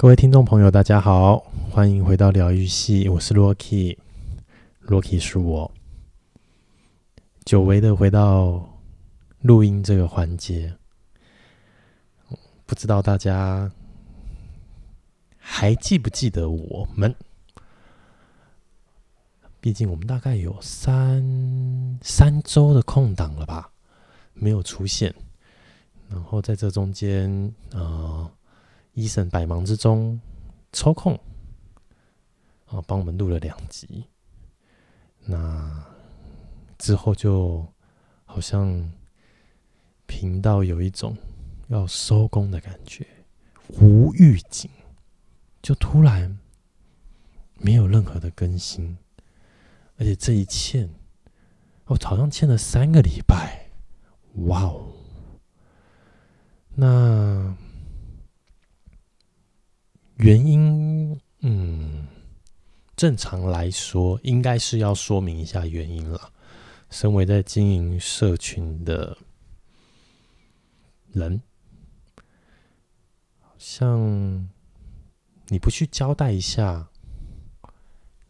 [0.00, 1.38] 各位听众朋友，大家好，
[1.72, 5.72] 欢迎回到疗愈系，我是 Rocky，Rocky 是我，
[7.44, 8.78] 久违的回到
[9.40, 10.72] 录音这个环节，
[12.64, 13.72] 不知道大家
[15.36, 17.12] 还记不记得我们？
[19.60, 23.72] 毕竟我们大概有三三周的空档了吧，
[24.32, 25.12] 没有出现，
[26.08, 28.30] 然后在这中间，呃。
[28.98, 30.20] 医生百忙之中
[30.72, 31.14] 抽空
[32.66, 34.04] 啊，帮我们录了两集。
[35.24, 35.86] 那
[36.78, 37.64] 之后就
[38.24, 38.92] 好像
[40.06, 41.16] 频道有一种
[41.68, 43.06] 要收工的感觉，
[43.80, 44.68] 无预警，
[45.62, 46.36] 就突然
[47.54, 48.98] 没有任何的更新，
[49.96, 50.90] 而且这一欠，
[51.84, 53.70] 我好像欠了三个礼拜。
[54.48, 54.92] 哇哦！
[56.74, 57.56] 那。
[60.18, 62.08] 原因，嗯，
[62.96, 66.32] 正常来说，应该是要说明一下原因了。
[66.90, 69.16] 身为在经营社群的
[71.12, 71.40] 人，
[73.58, 74.48] 像
[75.46, 76.88] 你不去交代一下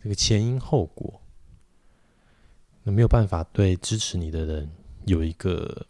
[0.03, 1.23] 这个前因后果，
[2.83, 4.71] 那没有办法对支持你的人
[5.07, 5.87] 有一个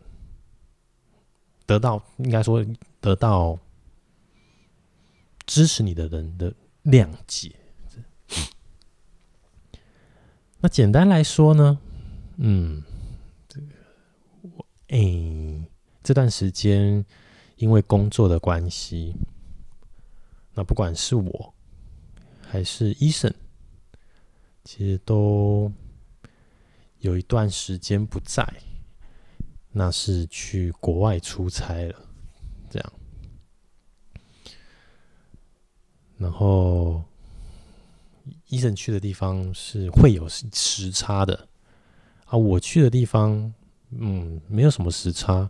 [1.67, 2.65] 得到，应该说
[3.01, 3.59] 得到。
[5.49, 6.55] 支持你的人的
[6.85, 7.57] 谅解。
[10.61, 11.79] 那简单来说呢，
[12.37, 12.83] 嗯，
[13.49, 13.67] 这个
[14.43, 14.99] 我哎，
[16.03, 17.03] 这段时间
[17.57, 19.15] 因为工作的关系，
[20.53, 21.55] 那不管是我
[22.47, 23.33] 还是医生，
[24.65, 25.73] 其实都
[26.99, 28.47] 有一段时间不在，
[29.71, 31.95] 那是去国外出差了，
[32.69, 32.93] 这样。
[36.19, 37.05] 然后，
[38.49, 41.49] 医生去的地方是会有时差的
[42.25, 42.37] 啊。
[42.37, 43.55] 我去的地方，
[43.91, 45.49] 嗯，没有什么时差，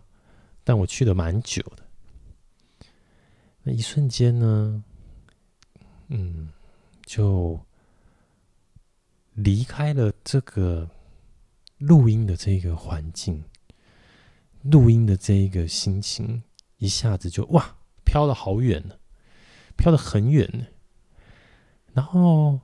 [0.63, 1.83] 但我去的蛮久的。
[3.63, 4.83] 那一瞬间呢，
[6.09, 6.49] 嗯，
[7.03, 7.59] 就
[9.33, 10.87] 离开了这个
[11.79, 13.43] 录音的这个环境，
[14.61, 16.43] 录音的这一个心情，
[16.77, 17.75] 一下子就哇，
[18.05, 18.98] 飘了好远了。
[19.79, 20.67] 飘得很远呢，
[21.93, 22.59] 然后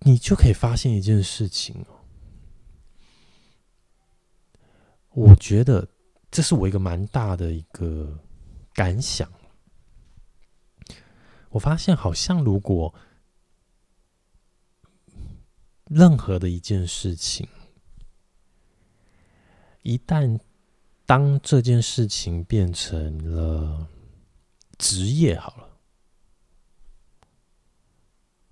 [0.00, 2.04] 你就可以发现一件事情哦。
[5.10, 5.88] 我觉得
[6.30, 8.22] 这是我一个蛮大的一个
[8.74, 9.26] 感想。
[11.48, 12.94] 我发现好像如果
[15.86, 17.48] 任何的一件事情，
[19.82, 20.38] 一旦
[21.06, 23.88] 当这件事情变成了。
[24.78, 25.68] 职业好了，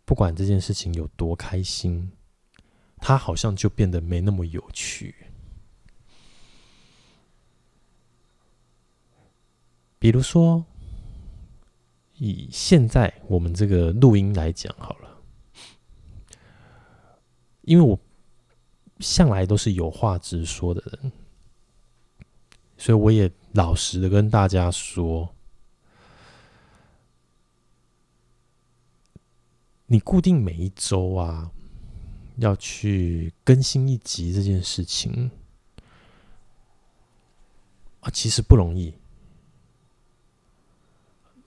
[0.04, 2.10] 不管这件事情有多开心，
[2.97, 5.15] 它好像就变得没那么有趣。
[10.00, 10.65] 比如说，
[12.15, 15.20] 以现在我们这个录音来讲好了，
[17.62, 17.97] 因为我
[18.98, 21.12] 向来都是有话直说的人，
[22.76, 25.35] 所以我也老实的跟大家说。
[29.88, 31.50] 你固定每一周啊，
[32.38, 35.30] 要去更新一集这件事情
[38.00, 38.94] 啊，其实不容易，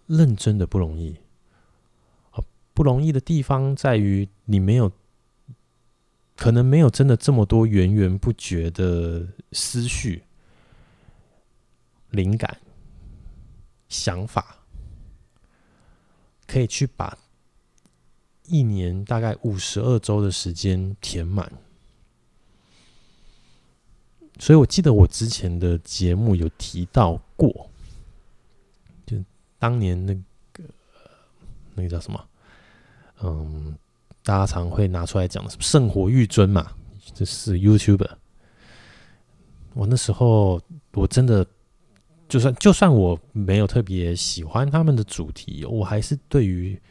[0.07, 1.17] 认真的不容易。
[2.31, 2.41] 啊，
[2.73, 4.89] 不容易的地方在于你没有，
[6.37, 10.23] 可能没有真的这么多源源不绝的思绪、
[12.09, 12.61] 灵感、
[13.89, 14.63] 想法，
[16.47, 17.17] 可以去把。
[18.49, 21.51] 一年大概五十二周的时间填满，
[24.39, 27.69] 所以我记得我之前的节目有提到过，
[29.05, 29.15] 就
[29.59, 30.13] 当年那
[30.51, 30.63] 个
[31.75, 32.25] 那个叫什么，
[33.21, 33.77] 嗯，
[34.23, 36.71] 大家常会拿出来讲的什么圣火玉尊嘛，
[37.13, 38.09] 这是 YouTuber。
[39.75, 40.59] 我那时候
[40.93, 41.45] 我真的，
[42.27, 46.81] 就算就算我没有特别喜欢他们的主题，我还是对于。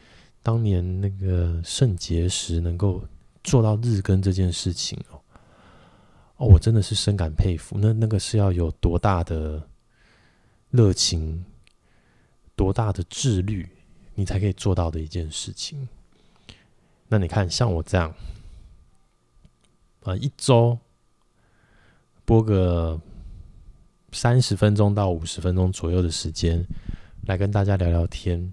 [0.49, 3.05] 当年那个肾结石能够
[3.45, 5.21] 做到日更这件事情哦，
[6.39, 7.77] 哦，我真的是深感佩服。
[7.79, 9.63] 那那个是要有多大的
[10.71, 11.45] 热情，
[12.57, 13.69] 多大的自律，
[14.15, 15.87] 你才可以做到的一件事情。
[17.09, 18.11] 那你看，像我这样，
[20.05, 20.79] 啊，一周
[22.25, 22.99] 播个
[24.13, 26.65] 三十分钟到五十分钟左右的时间，
[27.27, 28.51] 来跟大家聊聊天。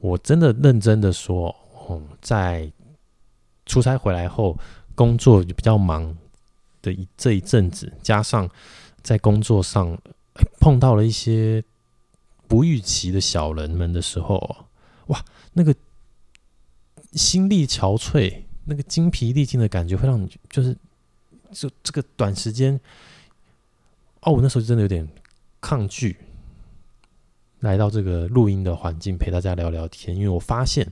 [0.00, 1.54] 我真的认真的说，
[1.88, 2.72] 嗯，在
[3.66, 4.58] 出差回来后，
[4.94, 6.16] 工作比较忙
[6.82, 8.48] 的一这一阵子，加上
[9.02, 9.96] 在工作上
[10.58, 11.62] 碰到了一些
[12.48, 14.66] 不预期的小人们的时候，
[15.06, 15.74] 哇，那个
[17.12, 20.76] 心力憔悴，那个精疲力尽的感觉，会让你就是
[21.52, 22.80] 就这个短时间，
[24.22, 25.06] 哦，我那时候真的有点
[25.60, 26.16] 抗拒。
[27.60, 30.16] 来到这个录音的环境，陪大家聊聊天。
[30.16, 30.90] 因为我发现，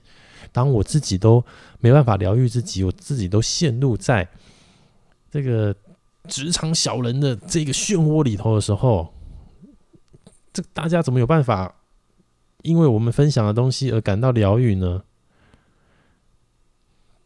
[0.52, 1.44] 当我自己都
[1.80, 4.28] 没办法疗愈自己，我自己都陷入在
[5.30, 5.74] 这个
[6.28, 9.12] 职场小人的这个漩涡里头的时候，
[10.52, 11.74] 这大家怎么有办法
[12.62, 15.02] 因为我们分享的东西而感到疗愈呢？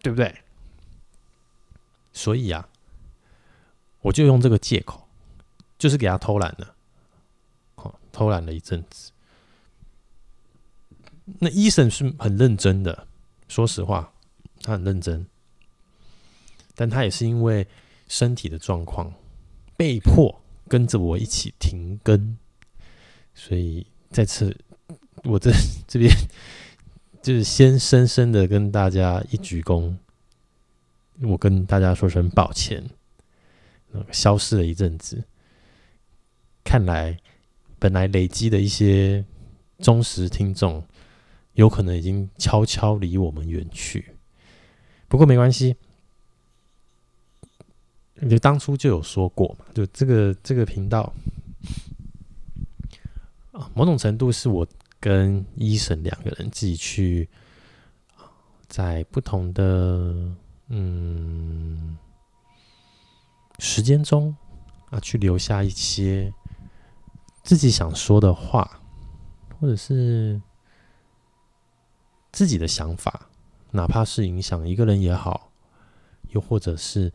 [0.03, 0.35] 对不对？
[2.12, 2.69] 所以啊，
[4.00, 5.09] 我就用这个借口，
[5.79, 6.75] 就是给他偷懒了，
[8.11, 9.12] 偷懒了一阵子。
[11.25, 13.07] 那医生是很认真的，
[13.47, 14.13] 说实话，
[14.61, 15.25] 他很认真，
[16.75, 17.67] 但他也是因为
[18.09, 19.13] 身体的状况，
[19.77, 22.37] 被迫跟着我一起停更，
[23.35, 24.57] 所以在此，
[25.23, 25.53] 我在
[25.87, 26.13] 这边
[27.23, 29.97] 就是先深深的跟大家一鞠躬，
[31.21, 32.85] 我跟大家说声抱歉，
[34.11, 35.23] 消失了一阵子，
[36.65, 37.17] 看来
[37.79, 39.25] 本来累积的一些
[39.79, 40.85] 忠实听众。
[41.54, 44.14] 有可能已经悄悄离我们远去，
[45.06, 45.76] 不过没关系，
[48.31, 51.12] 就当初就有说过嘛，就这个这个频道
[53.52, 54.66] 啊，某种程度是我
[54.99, 57.28] 跟医生两个人自己去，
[58.66, 60.34] 在不同的
[60.69, 61.99] 嗯
[63.58, 64.34] 时间中
[64.88, 66.32] 啊，去留下一些
[67.43, 68.81] 自己想说的话，
[69.60, 70.40] 或者是。
[72.32, 73.29] 自己的想法，
[73.73, 75.52] 哪怕是影响一个人也好，
[76.31, 77.12] 又或者是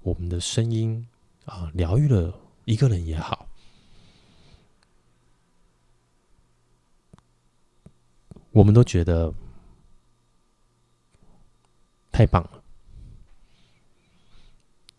[0.00, 1.06] 我们的声音
[1.44, 3.46] 啊，疗愈了一个人也好，
[8.50, 9.32] 我们都觉得
[12.10, 12.64] 太棒了，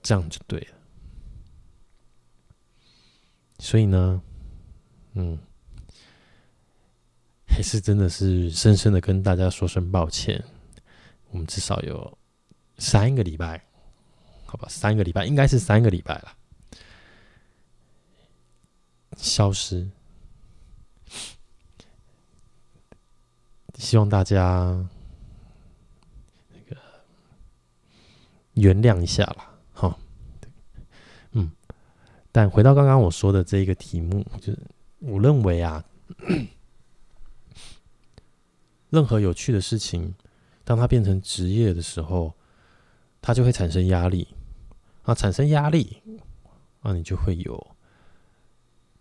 [0.03, 0.77] 这样就对了。
[3.57, 4.21] 所以呢，
[5.13, 5.37] 嗯。
[7.61, 10.43] 还是真的是深深的跟大家说声抱歉，
[11.29, 12.17] 我们至少有
[12.79, 13.63] 三个礼拜，
[14.47, 16.33] 好吧，三个礼拜应该是三个礼拜了，
[19.15, 19.87] 消失，
[23.75, 24.83] 希望大家
[26.49, 26.75] 那个
[28.53, 29.99] 原谅一下啦，哈，
[31.33, 31.51] 嗯，
[32.31, 34.59] 但回到刚刚我说的这一个题目，就是
[34.97, 35.85] 我认为啊。
[38.91, 40.13] 任何有趣的事情，
[40.63, 42.31] 当它变成职业的时候，
[43.19, 44.27] 它就会产生压力。
[45.03, 45.99] 啊，产生压力，
[46.81, 47.75] 啊，你就会有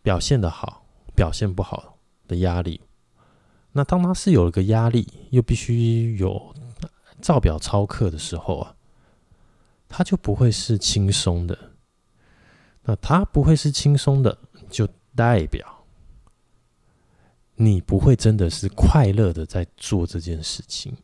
[0.01, 2.81] 表现的好、表现不好的压力。
[3.73, 6.55] 那当它是有一个压力，又必须有
[7.21, 8.75] 照表操课的时候啊，
[9.91, 11.59] 他就不会是轻松的。
[12.85, 14.39] 那他不会是轻松的，
[14.71, 15.80] 就代表。
[17.63, 20.97] 你不会真的是快乐的在做这件事情，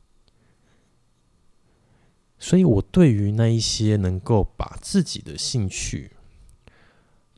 [2.38, 6.12] 所以我对于那一些能够把自己的兴趣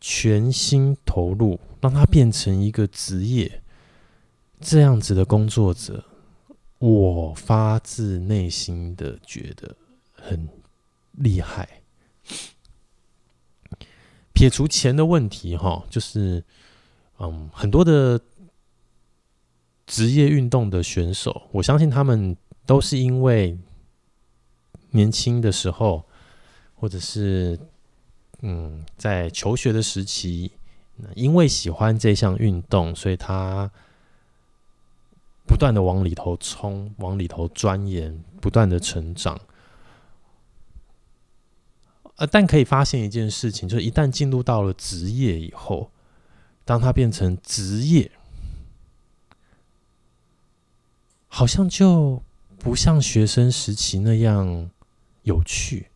[0.00, 3.60] 全心投入，让它变成一个职业，
[4.60, 6.04] 这样子的工作者，
[6.78, 9.75] 我发自内心的觉得
[10.12, 10.48] 很
[11.10, 11.82] 厉害。
[14.32, 16.44] 撇除钱的问题，哈，就是
[17.18, 18.20] 嗯，很多的。
[19.88, 23.59] 职业运动的选手，我相信他们都是因为
[24.90, 26.04] 年轻的时候，
[26.75, 27.59] 或者是
[28.42, 30.52] 嗯，在求学的时期，
[31.14, 33.71] 因为喜欢这项运动，所以他
[35.47, 39.40] 不断的往里头冲，往里头钻研，不断的成长。
[42.16, 45.90] 呃，但可以发现一件事情，就是一旦进入到了职业以后，
[46.66, 48.12] 当他变成职业。
[51.28, 52.23] 好像就
[52.58, 54.70] 不像学生时期那样
[55.23, 55.88] 有趣。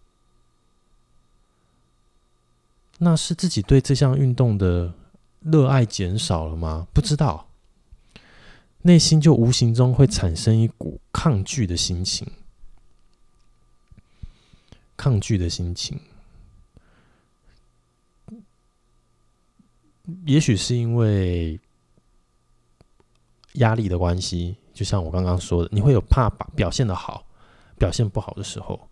[2.98, 4.94] 那是自己对这项运动的
[5.40, 6.86] 热爱减少了吗？
[6.92, 7.48] 不知道，
[8.82, 12.30] 内心就无形中会产生一股抗拒的心情，
[14.96, 16.00] 抗拒的心情。
[20.26, 21.58] 也许是因为。
[23.56, 27.24] 压力的关系，就像我刚刚说的，你会有怕把表现得好，
[27.78, 28.88] 表现不好的时候。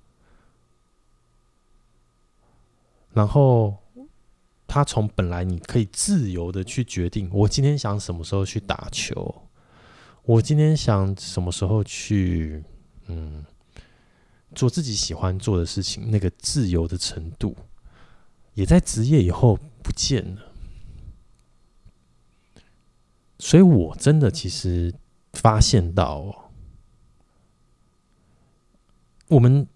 [3.13, 3.77] 然后，
[4.69, 9.43] 他从本来你可以自由的去决定，我今天想什么时候去打球，
[10.23, 12.63] 我今天想什么时候去，
[13.09, 13.45] 嗯，
[14.55, 17.57] 做自己喜欢做的事情，那个自由的程度，
[18.55, 20.53] 也在职业以后不见了。
[23.41, 24.95] 所以我真的其实
[25.33, 26.51] 发现到，
[29.29, 29.67] 我们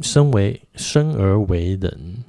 [0.00, 2.24] 身为生而为人。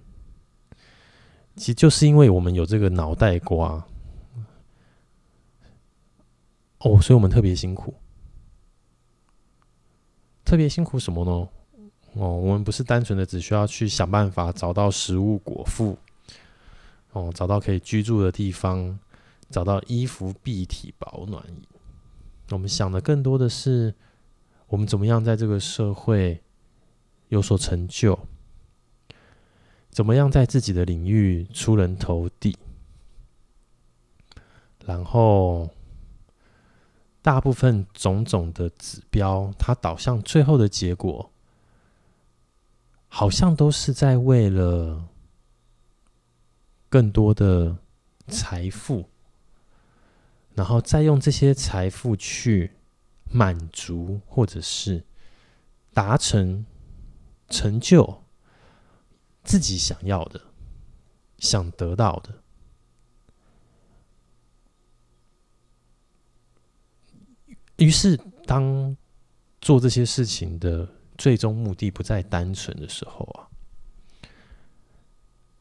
[1.55, 3.87] 其实就是因为我们有这个脑袋瓜，
[6.79, 7.93] 哦，所以我们特别辛苦，
[10.43, 11.49] 特别辛苦什么呢？
[12.21, 15.97] 哦，我们不是单纯的只需要去想办法找到食物果腹，
[17.13, 18.99] 哦，找到可以居住的地方，
[19.49, 21.41] 找到衣服蔽体保暖。
[22.51, 23.95] 我们想的更多的是，
[24.67, 26.43] 我们怎么样在这个社会
[27.29, 28.17] 有所成就。
[29.89, 32.57] 怎么样在自己的领域出人头地？
[34.85, 35.69] 然后，
[37.21, 41.31] 大部分种种的指标，它导向最后的结果，
[43.07, 45.07] 好像都是在为了
[46.89, 47.77] 更多的
[48.27, 49.09] 财富，
[50.55, 52.71] 然后再用这些财富去
[53.29, 55.05] 满足，或者是
[55.93, 56.65] 达成
[57.49, 58.23] 成就。
[59.43, 60.41] 自己想要的、
[61.37, 62.41] 想得到的，
[67.75, 68.97] 于是当
[69.61, 73.47] 做这些事情的最终目的不再单纯的时候啊，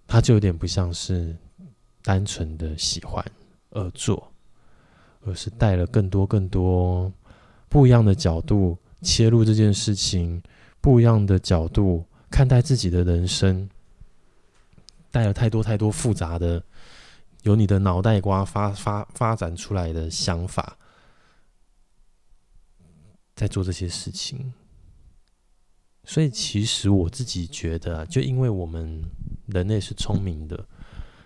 [0.06, 1.36] 他就有点不像是
[2.02, 3.22] 单纯的喜欢
[3.68, 4.33] 而做，
[5.24, 7.12] 而是带了更多、更多
[7.68, 10.42] 不一样的角度切入这件事情，
[10.80, 13.68] 不一样的角度看待自己的人生。
[15.10, 16.60] 带了太多太多复杂的，
[17.42, 20.76] 由你的脑袋瓜发发发展出来的想法，
[23.36, 24.52] 在做这些事情。
[26.02, 29.00] 所以，其实我自己觉得啊，就因为我们
[29.46, 30.66] 人类是聪明的，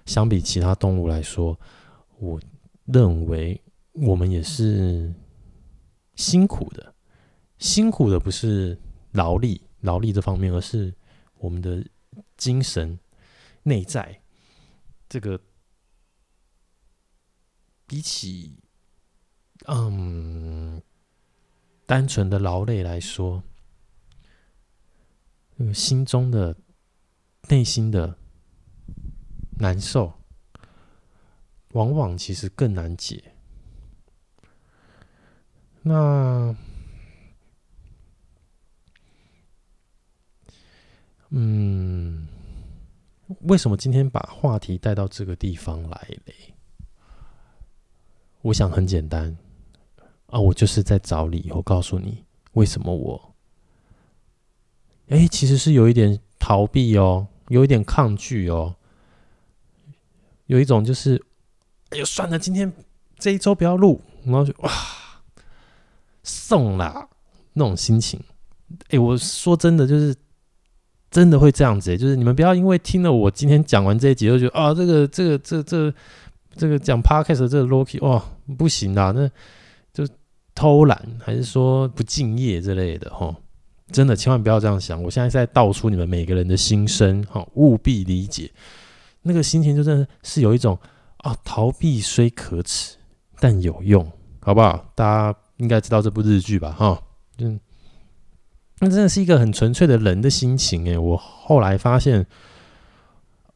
[0.04, 1.58] 相比其他动物来说，
[2.18, 2.38] 我
[2.84, 3.58] 认为
[4.00, 5.12] 我们也是
[6.14, 6.94] 辛苦的。
[7.58, 8.78] 辛苦的不是
[9.12, 10.94] 劳力劳力这方面，而是
[11.38, 11.84] 我们的
[12.36, 12.98] 精神。
[13.64, 14.22] 内在
[15.10, 15.38] 这个
[17.86, 18.58] 比起
[19.66, 20.80] 嗯
[21.84, 23.42] 单纯的劳累来说，
[25.56, 26.56] 那个心中的
[27.50, 28.16] 内心的
[29.58, 30.14] 难受，
[31.72, 33.27] 往往其实更难解。
[35.82, 36.54] 那
[41.30, 42.26] 嗯。
[43.40, 46.34] 为什么今天把话题带到这个地方来嘞？
[48.40, 49.36] 我想很简单
[50.28, 53.34] 啊，我就是在找理由告诉你为什么我，
[55.08, 58.76] 哎，其实是有一点逃避哦，有一点抗拒哦，
[60.46, 61.22] 有一种就是，
[61.90, 62.72] 哎呦，算了，今天
[63.18, 64.72] 这一周不要录，然后就哇，
[66.22, 67.08] 送啦
[67.52, 68.20] 那种心情。
[68.90, 70.14] 哎，我说真的，就是。
[71.10, 75.94] 真的会这样子，就是你们不要因为听了我今天讲完这一集，就觉得啊，这个这个这这
[76.54, 78.22] 这个讲 podcast 的这个 Loki 哇
[78.58, 79.26] 不行啦，那
[79.90, 80.06] 就
[80.54, 83.34] 偷懒还是说不敬业之类的哈，
[83.90, 85.02] 真的千万不要这样想。
[85.02, 88.52] 我现在在道出你们每个人的心声哈，务必理解
[89.22, 90.78] 那个心情，就真的是有一种
[91.20, 92.96] 啊，逃避虽可耻，
[93.40, 94.06] 但有用，
[94.40, 94.92] 好不好？
[94.94, 96.72] 大家应该知道这部日剧吧？
[96.72, 97.00] 哈，
[97.38, 97.60] 嗯。
[98.80, 102.24] 那真的是一个很纯粹的人的心情诶，我后来发现，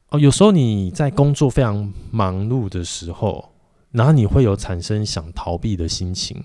[0.09, 3.53] 哦，有时候你在工作非常忙碌的时候，
[3.93, 6.43] 然后你会有产生想逃避的心情。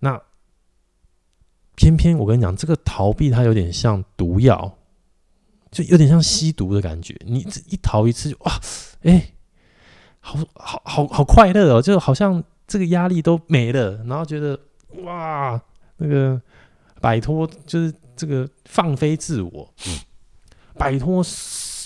[0.00, 0.20] 那
[1.76, 4.76] 偏偏我跟你讲，这个逃避它有点像毒药，
[5.70, 7.16] 就有点像吸毒的感觉。
[7.24, 8.60] 你一逃一次，哇，
[9.02, 9.34] 哎，
[10.18, 14.60] 好好好好快乐哦，就好像这个压力都没了，然后觉得
[15.02, 15.60] 哇，
[15.96, 16.40] 那个。
[17.00, 19.72] 摆脱就是这个放飞自我，
[20.74, 21.24] 摆脱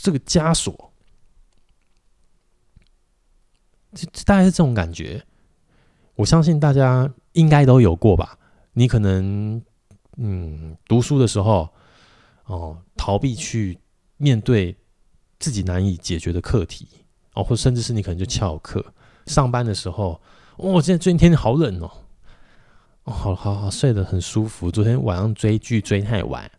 [0.00, 0.90] 这个枷锁，
[3.92, 5.22] 这大概是这种感觉。
[6.14, 8.38] 我相信大家应该都有过吧？
[8.72, 9.62] 你可能
[10.16, 11.68] 嗯，读书的时候
[12.46, 13.78] 哦，逃避去
[14.16, 14.74] 面对
[15.38, 16.88] 自己难以解决的课题
[17.34, 18.82] 哦，或甚至是你可能就翘课。
[19.26, 20.18] 上班的时候
[20.56, 21.90] 哦，现在最近天气好冷哦，
[23.04, 24.70] 哦，好好好，睡得很舒服。
[24.70, 26.50] 昨天晚上追剧追太晚，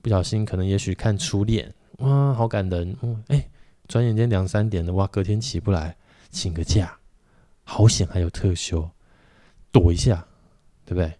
[0.00, 2.96] 不小心可能也许看初恋，哇，好感人。
[3.02, 3.48] 嗯，哎，
[3.86, 5.96] 转眼间两三点了，哇，隔天起不来，
[6.30, 6.98] 请个假，
[7.64, 8.90] 好险还有特休，
[9.70, 10.26] 躲一下，
[10.86, 11.12] 对不对？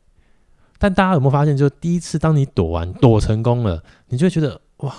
[0.79, 4.95] 但大家有没有发现，就第一次当你躲完躲成功了，你就会觉得哇，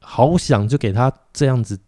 [0.00, 1.78] 好想就给他这样子。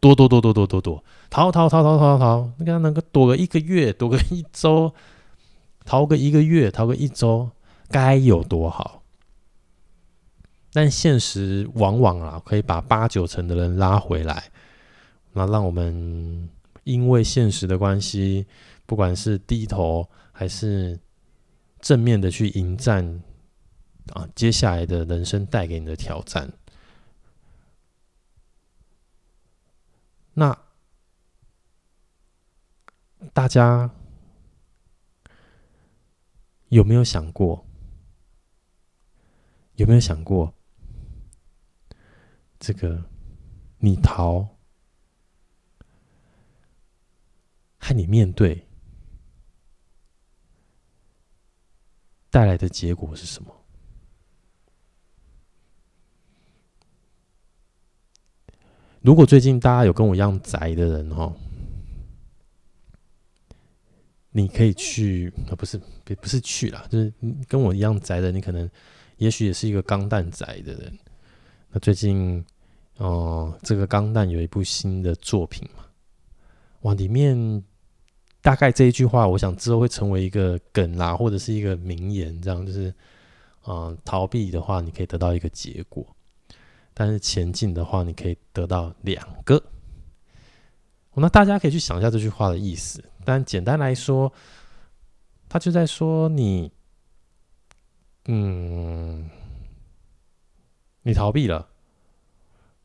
[0.00, 4.94] 躲躲躲躲躲躲躲，逃逃逃逃逃逃，你看能够躲个一个月，躲个一周，
[5.84, 7.50] 逃个一个月，逃个一周，
[7.88, 9.02] 该有多好？
[10.72, 14.50] 但现实往往啊，可以把八九成的人拉回来，
[15.32, 16.48] 那让我们
[16.84, 18.46] 因为现实的关系，
[18.86, 21.00] 不管是低头还是
[21.80, 23.22] 正面的去迎战
[24.12, 26.52] 啊，接下来的人生带给你的挑战。
[30.38, 30.56] 那
[33.34, 33.90] 大家
[36.68, 37.66] 有没有想过？
[39.74, 40.54] 有没有想过？
[42.60, 43.10] 这个
[43.78, 44.48] 你逃
[47.80, 48.68] 和你面对
[52.30, 53.57] 带来的结果是什么？
[59.08, 61.32] 如果最近大家有跟我一样宅的人哦，
[64.32, 67.10] 你可以去啊，不是，不是去啦，就是
[67.48, 68.68] 跟我一样宅的，你可能
[69.16, 70.98] 也许也是一个钢蛋宅的人。
[71.70, 72.44] 那最近
[72.98, 75.86] 哦，这个钢蛋有一部新的作品嘛，
[76.82, 77.64] 哇，里面
[78.42, 82.92] 大概这一句话，我想之后会成为一个梗啦，或者是一个名言，这样就是，
[83.66, 86.06] 嗯，逃避的话，你可以得到一个结果。
[86.98, 89.62] 但是前进的话，你可以得到两个。
[91.14, 93.04] 那大家可以去想一下这句话的意思。
[93.24, 94.32] 但简单来说，
[95.48, 96.72] 他就在说你，
[98.24, 99.30] 嗯，
[101.02, 101.68] 你逃避了，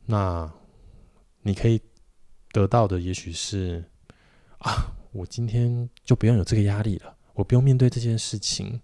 [0.06, 0.52] 那
[1.42, 1.82] 你可以
[2.52, 3.84] 得到的也许是
[4.60, 8.80] 啊，我今天就不用有这个压力了，我不用面对这件事情。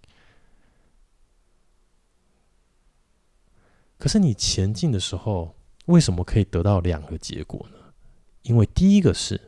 [4.00, 5.54] 可是你前进的时候，
[5.86, 7.78] 为什么可以得到两个结果呢？
[8.44, 9.40] 因为第一个是，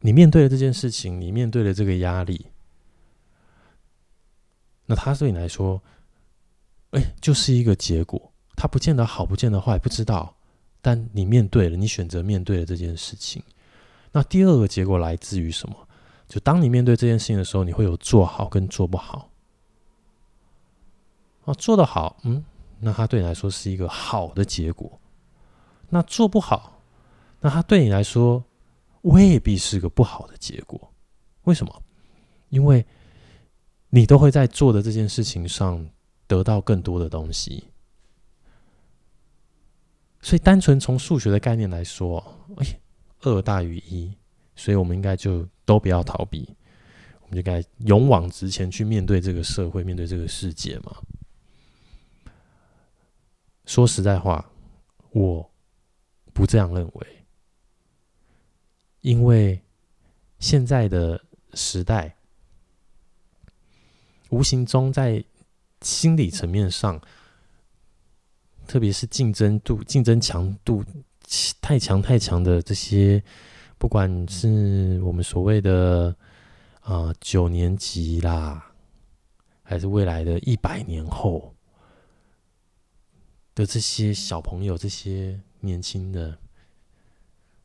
[0.00, 2.46] 你面对了这件事情，你面对了这个压力，
[4.84, 5.82] 那它对你来说，
[6.90, 8.30] 哎，就是一个结果。
[8.54, 10.36] 它不见得好，不见得坏，不知道。
[10.82, 13.42] 但你面对了，你选择面对了这件事情。
[14.12, 15.88] 那第二个结果来自于什么？
[16.28, 19.30] 就当你面对这件事情的时候，你会有做好跟做不好。
[21.44, 22.44] 哦，做得好，嗯。
[22.84, 25.00] 那它对你来说是一个好的结果，
[25.88, 26.82] 那做不好，
[27.40, 28.44] 那它对你来说
[29.00, 30.92] 未必是个不好的结果。
[31.44, 31.82] 为什么？
[32.50, 32.84] 因为
[33.88, 35.88] 你都会在做的这件事情上
[36.26, 37.64] 得到更多的东西。
[40.20, 42.22] 所以，单纯从数学的概念来说，
[42.58, 42.66] 哎，
[43.22, 44.12] 二大于一，
[44.54, 46.54] 所以我们应该就都不要逃避，
[47.22, 50.94] 我们就该勇往直前去面对这个社会，面对这个世界嘛。
[53.66, 54.50] 说实在话，
[55.10, 55.50] 我
[56.32, 57.24] 不这样认为，
[59.00, 59.62] 因为
[60.38, 61.24] 现在的
[61.54, 62.16] 时代，
[64.28, 65.24] 无形中在
[65.80, 67.00] 心理层面上，
[68.66, 70.84] 特别是竞争度、竞争强度
[71.60, 73.22] 太强太强的这些，
[73.78, 76.14] 不管是我们所谓的
[76.80, 78.72] 啊、九年级啦，
[79.62, 81.53] 还是未来的一百年后。
[83.54, 86.38] 的这些小朋友，这些年轻的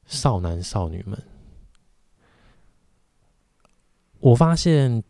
[0.05, 1.19] 少男少女们，
[4.19, 5.03] 我发现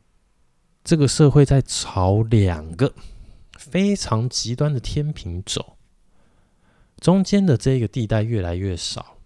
[0.83, 2.93] 这个社会在朝两个
[3.57, 5.77] 非常极端的天平走，
[6.97, 9.17] 中间的这个地带越来越少。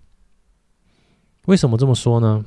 [1.45, 2.43] 为什么这么说呢？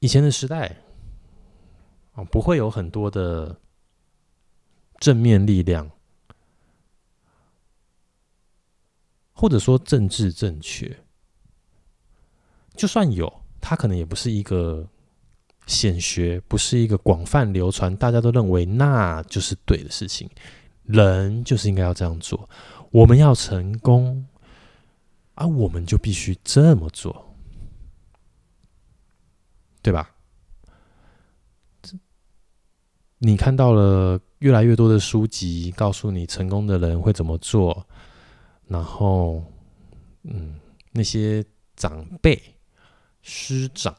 [0.00, 0.78] 以前的时代
[2.12, 3.60] 啊，不会有很多的。
[5.00, 5.90] 正面力量，
[9.32, 11.02] 或者说政治正确，
[12.76, 14.86] 就算有，它可能也不是一个
[15.66, 20.30] 显学，不是一个广泛流传，大家都认为那就是对的事情。
[20.84, 22.48] 人就是应该要这样做，
[22.90, 24.26] 我们要成功，
[25.34, 27.34] 啊，我们就必须这么做，
[29.80, 30.14] 对吧？
[33.18, 37.86] 你看到了越来越多的书籍，告诉你成功的人会怎么做，
[38.66, 39.44] 然后，
[40.24, 40.58] 嗯，
[40.92, 41.44] 那些
[41.76, 42.40] 长辈、
[43.22, 43.94] 师长、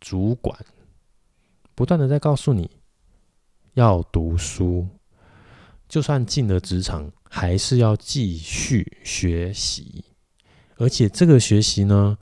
[0.00, 0.58] 主管，
[1.74, 2.70] 不断的在告诉你
[3.74, 4.86] 要读书，
[5.88, 10.04] 就算进了职场，还是要继续学习。
[10.78, 12.16] 而且这个学习呢，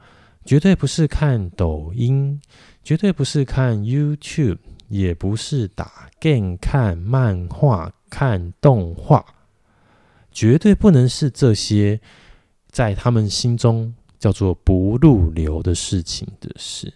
[0.45, 2.41] 绝对不是看抖音，
[2.83, 4.59] 绝对不是看 YouTube，
[4.91, 9.25] 也不是打 game、看漫画、看动画，
[10.33, 12.01] 绝对不能是这些
[12.69, 16.93] 在他们心中叫做不入流的事情的事。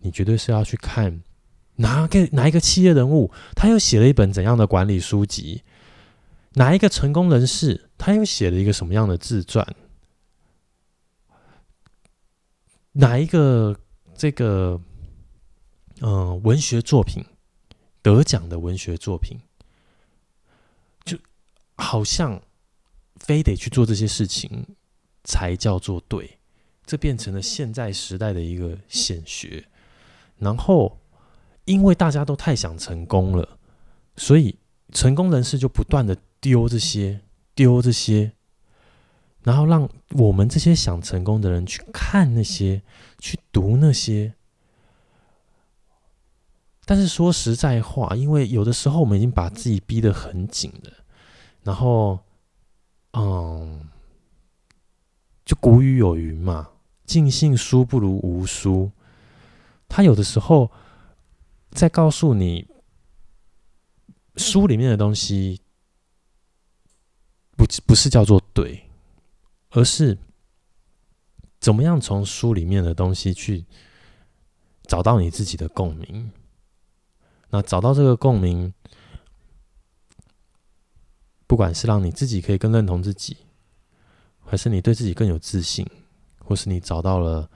[0.00, 1.22] 你绝对是要去看
[1.76, 5.62] 哪个哪一个企业人物，他又写了一本怎样的管理书籍？
[6.54, 9.64] 哪一个成功人士，他又写了一个什么样的自传？
[12.92, 13.76] 哪一个
[14.14, 14.80] 这个
[16.02, 17.24] 嗯、文学作品
[18.02, 19.38] 得奖的文学作品，
[21.04, 21.18] 就
[21.76, 22.40] 好像
[23.16, 24.76] 非得去做这些事情
[25.24, 26.38] 才叫做对，
[26.84, 29.64] 这变成了现在时代的一个显学。
[30.38, 31.00] 然后，
[31.64, 33.58] 因为大家都太想成功了，
[34.16, 34.58] 所以
[34.92, 37.22] 成功人士就不断的丢这些，
[37.54, 38.32] 丢这些。
[39.42, 42.82] 然后让我们这些想成功的人去看那些，
[43.18, 44.35] 去读那些。
[46.86, 50.92] 但是说实在话，因为有的时候我们已经把自己逼得很紧了，
[51.62, 52.18] 然后，
[53.12, 53.86] 嗯，
[55.44, 56.70] 就古语有云嘛
[57.04, 58.90] ，“尽信书不如无书”。
[59.86, 60.70] 他有的时候
[61.72, 62.66] 在告诉你，
[64.36, 65.60] 书里面的东西
[67.56, 68.84] 不不是叫做对。
[69.70, 70.16] 而是
[71.60, 73.66] 怎么样从书里面的东西去
[74.86, 76.30] 找到你自己的共鸣？
[77.50, 78.72] 那找到这个共鸣，
[81.46, 83.36] 不管是让你自己可以更认同自己，
[84.44, 85.86] 还是你对自己更有自信，
[86.44, 87.50] 或是你找到了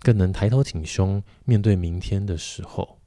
[0.00, 2.98] 更能抬头挺胸面对明天的时候，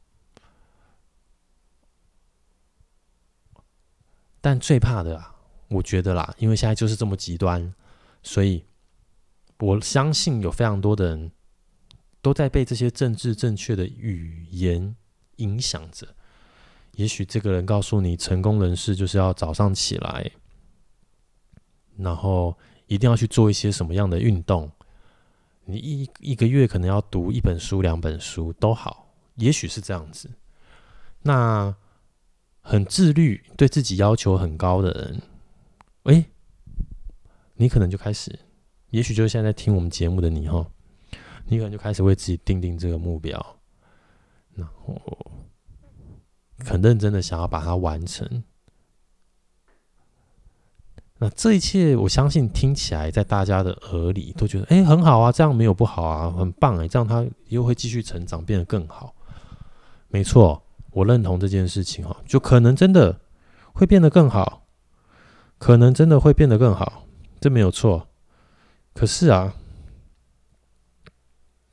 [4.40, 5.34] 但最怕的啊。
[5.70, 7.74] 我觉得啦，因为现在就是这么极端，
[8.24, 8.64] 所以
[9.60, 11.30] 我相信有非常多的人
[12.28, 14.98] 都在被这些政治正确的语言
[15.38, 16.06] 影响着。
[16.96, 20.30] 也许这个人告诉你，成功人士就是要早上起来，
[21.96, 24.70] 然后一定要去做一些什么样的运动。
[25.64, 30.30] 你一一个月可能要读一本书、两本书都好，也许是这样子。
[31.22, 31.74] 那
[32.60, 35.22] 很自律、对自己要求很高的人。
[36.04, 36.26] 哎，
[37.54, 38.38] 你可能就开始，
[38.90, 40.68] 也许就是现在在听我们节目的你哈，
[41.48, 43.44] 你可能就开始为自己定定这个目标，
[44.54, 45.02] 然后
[46.60, 48.44] 很认真的想要把它完成。
[51.20, 59.16] 那这一切，我相信听起来在大家的耳里都觉得，哎，很好啊，这样没有不好啊，很棒哎，这样他又会继续成长，变得更好。
[60.10, 63.20] 没错，我认同这件事情哈，就可能真的
[63.74, 64.64] 会变得更好。
[65.60, 67.08] 可能真的会变得更好，
[67.40, 68.08] 这没有错。
[68.94, 69.56] 可是啊，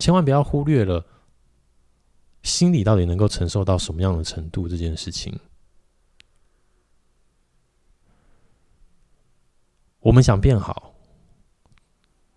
[0.04, 1.06] 千万不要忽略了
[2.42, 5.40] 心理到底能够承受到什么样的程度这件事情。
[10.00, 10.94] 我们想变好，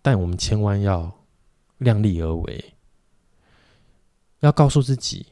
[0.00, 1.26] 但我们千万要
[1.76, 2.72] 量力而为，
[4.40, 5.26] 要告诉自己，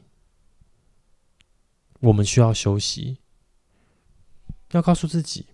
[2.01, 3.17] 我们需要休息，
[4.73, 5.47] 要告诉自己。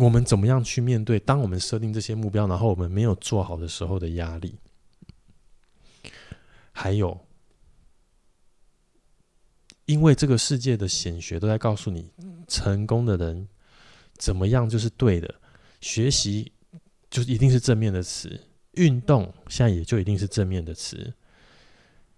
[0.00, 1.20] 我们怎么样去面对？
[1.20, 4.54] 当我们设定这些目标，然后我们没有做好的时候的压力，
[6.72, 7.20] 还有，
[9.84, 12.10] 因为这个世界的显学都在告诉你，
[12.48, 13.46] 成功的人
[14.16, 15.34] 怎么样就是对的，
[15.82, 16.50] 学习
[17.10, 18.40] 就一定是正面的词，
[18.72, 21.12] 运动现在也就一定是正面的词，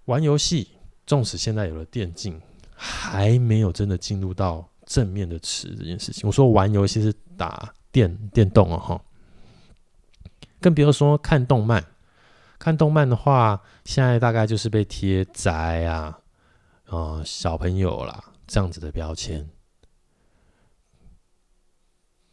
[0.04, 0.68] 玩游戏，
[1.04, 2.40] 纵使现在有了电竞，
[2.76, 4.68] 还没有真的进入到。
[4.84, 9.02] 正面的词这件事情，我说玩游戏是打电电动哦，哈，
[10.60, 11.84] 更别说看动漫。
[12.56, 16.20] 看动漫的话，现在大概就是被贴宅啊，
[16.86, 19.50] 啊、小朋友啦这样子的标签。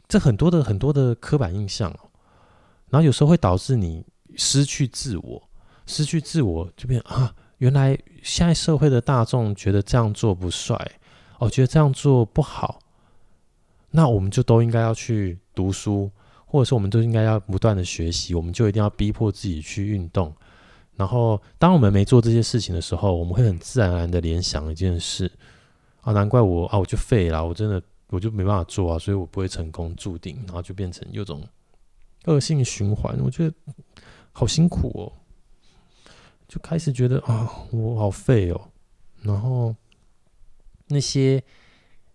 [0.07, 2.11] 这很多的很多的刻板印象哦，
[2.89, 5.49] 然后有时候会导致你失去自我，
[5.87, 10.77] 失去自我就变啊，原来现在社会的大众觉得这样做不帅。
[11.39, 12.79] 哦、觉得这样做不好，
[13.91, 16.09] 那我们就都应该要去读书，
[16.45, 20.33] 或者说我们都应该要不断的学习，我们就一定要逼迫自己去运动。
[20.95, 25.31] 然后，当我们没做这些事情的时候，我们会很自然而然的联想一件事
[26.01, 31.41] 啊，难怪我啊，我就废了，我真的我就没办法做啊，所以我不会成功，注定，然后就变成有种
[32.25, 33.55] 恶性循环，我觉得
[34.33, 35.13] 好辛苦哦，
[36.49, 38.59] 就开始觉得啊，我好废哦。
[39.21, 39.73] 然后
[40.87, 41.41] 那些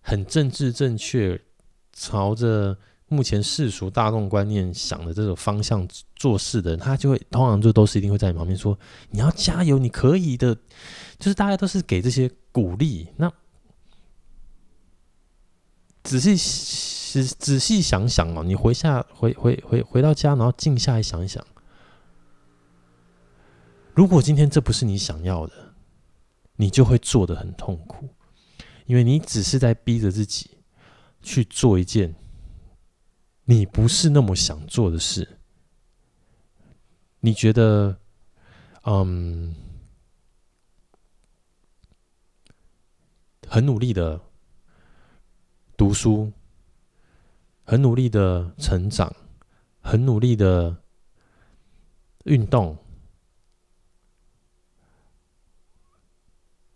[0.01, 1.41] 很政治正确，
[1.95, 2.77] 朝着
[3.07, 8.77] 目前世俗大众观念想的这种方向做事的人，他就会通常就都是一定会在你旁边说
[9.09, 10.55] ：“你要加油，你可以的。”
[11.17, 13.07] 就是大家都是给这些鼓励。
[13.15, 13.31] 那
[16.03, 21.43] 仔细仔仔细想想哦，你回下回回回回到家，然后静下来想一想，
[23.93, 25.53] 如果今天这不是你想要的，
[26.57, 28.09] 你就会做得很痛苦，
[28.85, 30.49] 因为你只是在逼着自己
[31.25, 32.15] 去做一件。
[33.47, 35.37] 你不是那么想做的事，
[37.19, 37.99] 你觉得，
[38.83, 39.55] 嗯，
[43.47, 44.19] 很努力的
[45.77, 46.31] 读书，
[47.63, 49.15] 很努力的成长，
[49.79, 50.77] 很努力的
[52.23, 52.77] 运动，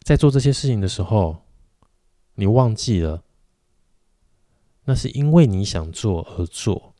[0.01, 1.43] 在做这些事情的时候，
[2.35, 3.23] 你忘记了。
[4.89, 6.95] 那是因为你想做而做，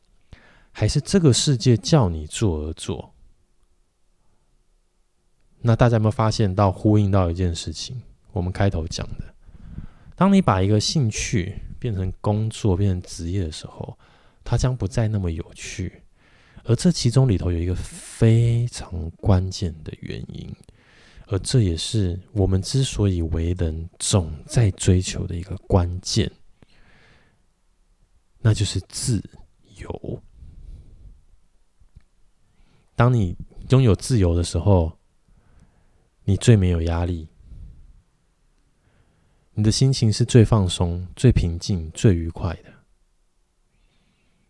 [0.70, 3.12] 还是这个世界叫你做而做？
[5.62, 8.00] 那大家有没有发现到呼应到一件事情？
[8.30, 9.34] 我们开头讲的，
[10.14, 13.98] 当你把一个兴趣变成工作、变成职业的时候，
[14.44, 16.04] 它将不再那么有趣。
[16.62, 20.48] 而这其中里头有一个非常关键的原因，
[21.26, 26.30] 而这也是我们之所以为人总在追求的一个关键。
[28.40, 29.22] 那就是自
[29.76, 30.22] 由。
[32.96, 33.36] 当你
[33.70, 34.92] 拥有自由的时候，
[36.24, 37.28] 你最没有压力，
[39.54, 42.72] 你的心情是最放松、最平静、最愉快的。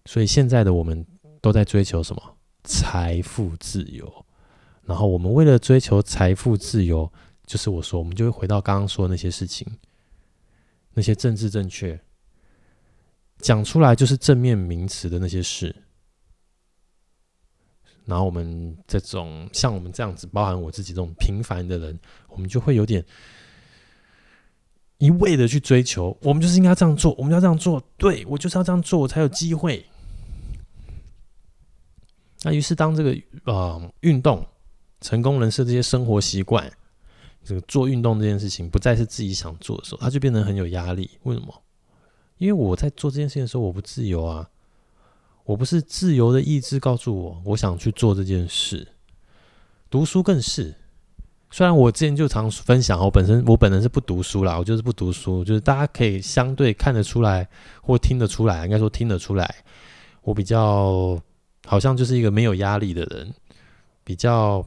[0.07, 1.07] 所以现在的我们
[1.40, 2.37] 都在追求什么？
[2.64, 4.26] 财富自由。
[4.83, 7.11] 然后我们为了追求财富自由，
[7.46, 9.79] 就是我说，我们就会回到刚刚说的那些事情，
[10.92, 12.00] 那些政治正确。
[13.40, 15.74] 讲出来就是正面名词的那些事，
[18.05, 21.98] 然后我们这种像我们这样子，包含我自己这种平凡的人，
[22.29, 23.05] 我们就会有点
[24.98, 29.85] 一味的去追求，我们就是应该这样做，我们要这样做，对，我就是要这样做，我才有机会。
[32.42, 34.46] 那于是当这个呃运动
[35.00, 36.70] 成功人士这些生活习惯，
[37.44, 41.11] 这个做运动这件事情不再是自己想做的时候，他就变得很有压力。
[41.22, 41.62] 为什么？
[42.40, 44.48] 因为我在做这件事情的时候，我不自由啊，
[45.44, 48.88] 我不是自由的意志告诉我，我想去做这件事。
[49.90, 50.74] 读书更是，
[51.50, 57.46] 虽然我之前就常分享，我本身我本人是不读书啦，我就是不读书，就是大家可以相对看得出来
[57.83, 59.62] 或听得出来，应该说听得出来，
[60.22, 61.20] 我比较
[61.66, 63.35] 好像就是一个没有压力的人，
[64.03, 64.64] 比较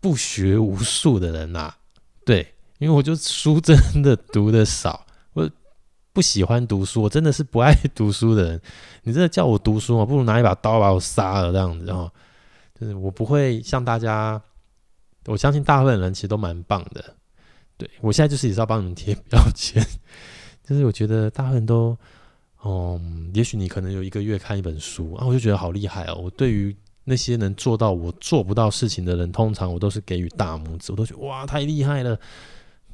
[0.00, 1.72] 不学无术的人呐，
[2.26, 2.53] 对。
[2.78, 5.48] 因为我就书真的读得少， 我
[6.12, 8.60] 不喜欢读书，我真的是不爱读书的人。
[9.02, 12.10] 你真的叫我读书，吗不如拿一把刀把我杀了这样子哦。
[12.78, 14.40] 就是我不会像大家，
[15.26, 17.14] 我相信大部分人其实都蛮棒的。
[17.76, 19.84] 对，我现在就是也是要帮你们贴标签，
[20.64, 21.96] 就是我觉得大部分都，
[22.64, 26.14] 嗯，也许你可能有一个月看一本书啊，我就觉得好厉害哦。
[26.22, 32.18] 我对于那些能做到我做不到事情的人，通常我都是给予大拇指，我都觉得哇，太厉害了。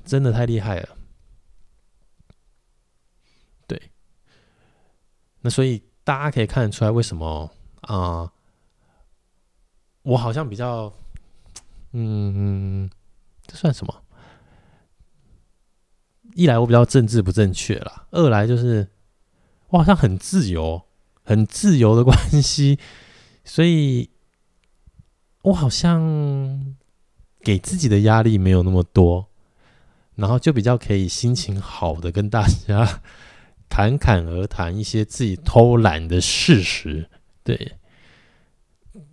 [0.04, 0.96] 真的太厉害了，
[3.66, 3.90] 对。
[5.40, 8.32] 那所以大家可以看得出来，为什么啊、
[10.02, 10.92] 我好像比较，
[11.92, 12.90] 嗯，
[13.46, 14.02] 这算什么？
[16.34, 18.88] 一来我比较政治不正确啦，二来就是
[19.68, 20.82] 我好像很自由，
[21.24, 22.78] 很自由的关系，
[23.44, 24.10] 所以
[25.42, 26.76] 我好像
[27.40, 29.29] 给自己的压力没有那么多。
[30.20, 33.00] 然后就比较可以心情好的跟大家
[33.70, 37.08] 侃侃而谈一些自己偷懒的事实，
[37.42, 37.76] 对。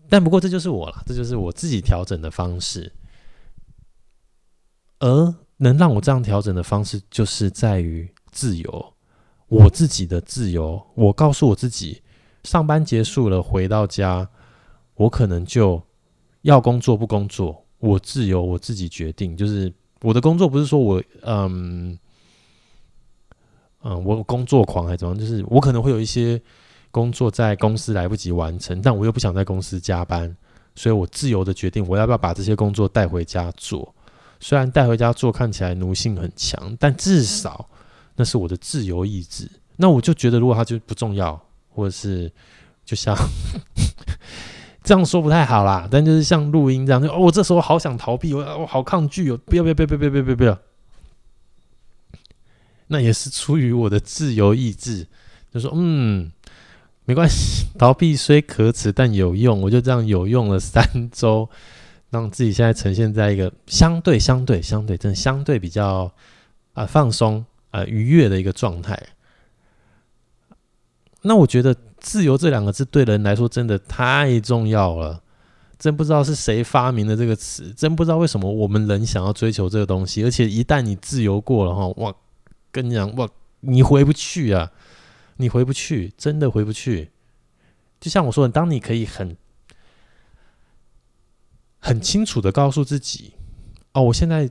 [0.10, 2.92] 但不过这就是我了，这就是我自己调整的方式。
[5.00, 8.94] 而能让我这样调整的方式，就是在于自由，
[9.48, 10.86] 我自己的自由。
[10.94, 12.02] 我告诉我自己，
[12.44, 14.30] 上班结束了回到家，
[14.96, 15.82] 我可能就
[16.42, 19.74] 要工作不工作，我自由，我自己决定，就是。
[20.02, 21.98] 我的工作不是说我嗯
[23.84, 25.20] 嗯，我工作狂还是怎么样？
[25.20, 26.42] 就是我可能会有一些
[26.92, 30.36] 工作在公司来不及完成，但我又不想在公司加班，
[30.76, 33.94] 所以我自由的决定我要不要把这些工作带回家做。
[34.40, 37.70] 虽然带回家做看起来奴性很强，但至少
[38.16, 39.50] 那是我的自由意志。
[39.76, 42.32] 那我就觉得，如果它就不重要，或者是
[42.84, 43.16] 就像
[44.88, 50.58] 这样说不太好啦，但就是像录音这样，就哦，我这时候好想逃避，我我好抗拒哦，不要不要不要不要不要不要不要，
[52.88, 55.06] 那也是出于我的自由意志，
[55.54, 56.32] 就说嗯，
[57.04, 61.50] 没关系， 逃避虽可耻，但有用，我就这样有用了三周。
[62.10, 66.10] 让自己现在呈现在一个相对、相对、相对，真相对比较
[66.72, 68.98] 啊、放松、啊、呃、愉悦的一个状态。
[71.24, 71.76] 那我觉得
[72.08, 75.22] “自由”这两个字对人来说真的太重要了。
[75.78, 80.24] 真不知道是谁发明的这个词，真不知道为什么我们人想要追求这个东西。
[80.24, 82.16] 而且一旦你自由过了哈，哇，
[82.72, 83.28] 跟你讲哇，
[83.60, 84.72] 你回不去啊，
[85.36, 87.12] 你回不去，真的回不去。
[88.00, 89.36] 就像我说的，当你可以很。
[91.80, 93.34] 很清楚的告诉自己，
[93.94, 94.50] 哦，我现在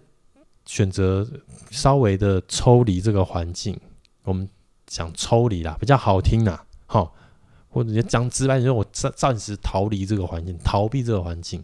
[0.64, 1.28] 选择
[1.70, 3.78] 稍微的抽离这个环境。
[4.22, 4.48] 我们
[4.86, 7.14] 讲抽离啦，比较好听啦，好，
[7.76, 11.62] 或者讲直白你说，我暂暂时逃离这个环境，逃避这个环境，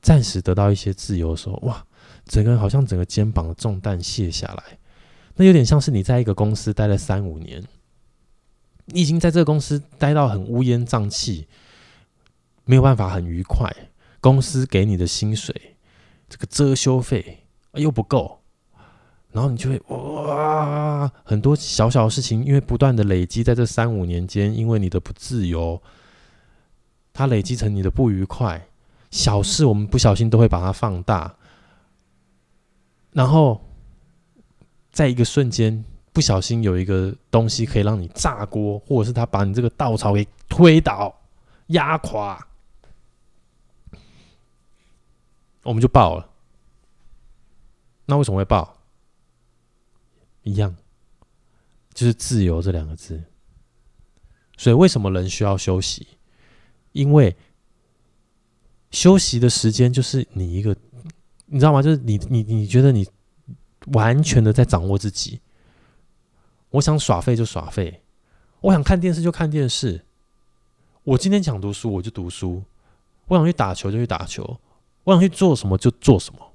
[0.00, 1.86] 暂时得到一些自由的时候，哇，
[2.24, 4.78] 整个人好像整个肩膀的重担卸下来。
[5.36, 7.62] 那有点像是你在一个公司待了三五年，
[8.86, 11.46] 你已经在这个公司待到很乌烟瘴气。
[12.64, 13.72] 没有办法很愉快，
[14.20, 15.76] 公司给你的薪水，
[16.28, 17.44] 这个遮羞费
[17.74, 18.40] 又不够，
[19.36, 25.82] 然后你就会哇，很多小小的事情，因为不断的累积，在这三五年间，因为你的不自由，
[27.12, 28.66] 它累积成你的不愉快，
[29.10, 31.36] 小事我们不小心都会把它放大，
[33.12, 33.60] 然后
[34.90, 41.14] 在一个瞬间，不小心有一个东西可以让你炸锅，或者是他把你这个稻草给推倒、
[41.66, 42.46] 压垮。
[45.62, 46.26] 我们就爆了，
[48.06, 48.75] 那为什么会爆？
[50.46, 50.74] 一样，
[51.92, 53.20] 就是自由这两个字。
[54.56, 56.06] 所以为什么人需要休息？
[56.92, 57.36] 因为
[58.92, 60.74] 休息的时间就是你一个，
[61.46, 61.82] 你知道吗？
[61.82, 63.06] 就是你你你觉得你
[63.88, 65.40] 完全的在掌握自己。
[66.70, 68.02] 我想耍废就耍废，
[68.60, 70.06] 我想看电视就看电视。
[71.02, 72.62] 我今天想读书我就读书，
[73.26, 74.60] 我想去打球就去打球。
[75.02, 76.54] 我想去做什么就做什么，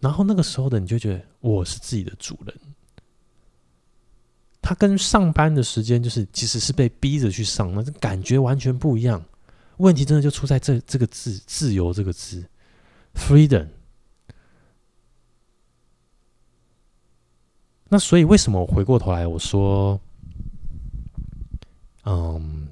[0.00, 2.54] 然后那个时候的你就觉得我是自己的主人。
[4.62, 9.24] 他跟上班的时间就是，其实是被逼着去上，那感觉完全不一样。
[9.78, 12.44] 问题真的就出在这这个字“自由”这个字
[13.14, 13.68] ，freedom。
[17.88, 20.00] 那所以为什么我回过头来我说，
[22.04, 22.68] 嗯。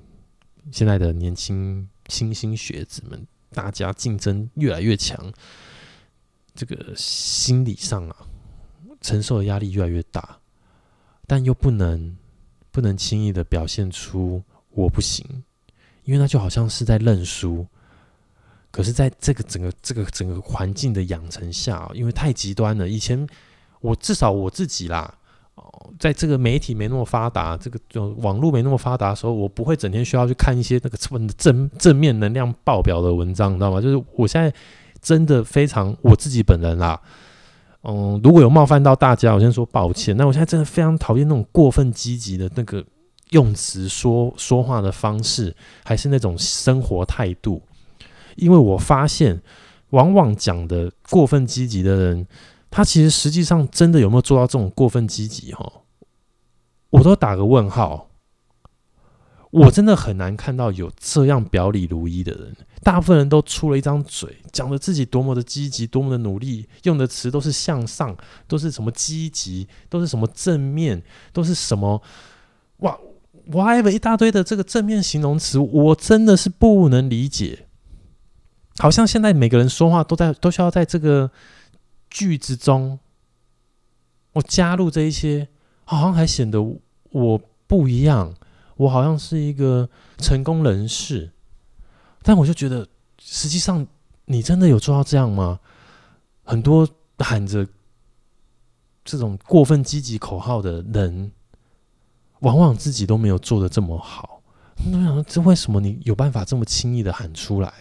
[0.70, 5.32] 现在的年轻新兴学子们，大家竞争越来越强，
[6.58, 8.16] 这个心理上啊，
[9.00, 10.38] 承受的压力越来越大，
[11.24, 12.16] 但又不能
[12.72, 15.24] 不能轻易的表现出我不行，
[16.02, 17.64] 因为那就好像是在认输。
[18.72, 23.24] 可是，在这个整个这个整个环境的养成下，因为太极端了，以前
[23.80, 25.14] 我至少我自己啦。
[25.98, 30.98] 在这个媒体没那么发达，这个就网络没那么发达的时候，我不会整天需要去看一些那个
[31.36, 33.80] 正正面能量爆表的文章，你知道吗？
[33.80, 34.52] 就是我现在
[35.08, 37.00] 真的非常我自己本人啦，
[37.80, 40.14] 嗯，如果有冒犯到大家，我先说抱歉。
[40.18, 42.84] 那我现在真的非常讨厌那种过分积极的那个
[43.30, 47.62] 用词、说说话的方式，还是那种生活态度，
[48.36, 49.40] 因为我发现，
[49.92, 52.26] 往往讲的过分积极的人。
[52.70, 55.54] 他其实实际上真的有没有做到这种过分积极？
[55.54, 55.72] 哈，
[56.90, 58.10] 我都打个问号。
[59.50, 62.54] 我真的很难看到有这样表里如一的人。
[62.82, 72.02] 大部分人都出了一张嘴，讲的自己多么的积极，多么的努力，用的词都是向上，都是什么积极，都是什么正面，都是什么
[72.78, 72.98] 哇
[73.50, 77.66] ，whatever 一大堆的这个正面形容词，我真的是不能理解。
[78.78, 81.30] 好像现在每个人说话都在都需要在这个。
[82.10, 82.98] 句子中，
[84.32, 85.48] 我加入这一些，
[85.84, 86.58] 好像还显得
[87.10, 88.34] 我不一样。
[88.78, 91.30] 我好像是一个成功人士，
[92.22, 92.86] 但我就觉得，
[93.20, 93.86] 实际上
[94.24, 95.60] 你真的有做到这样吗？
[96.44, 96.88] 很多
[97.18, 97.66] 喊着
[99.04, 101.32] 这种过分积极口号的人，
[102.40, 104.42] 往往自己都没有做的这么好。
[104.86, 107.72] 我想说，这为什么你有办法这么轻易的喊出来？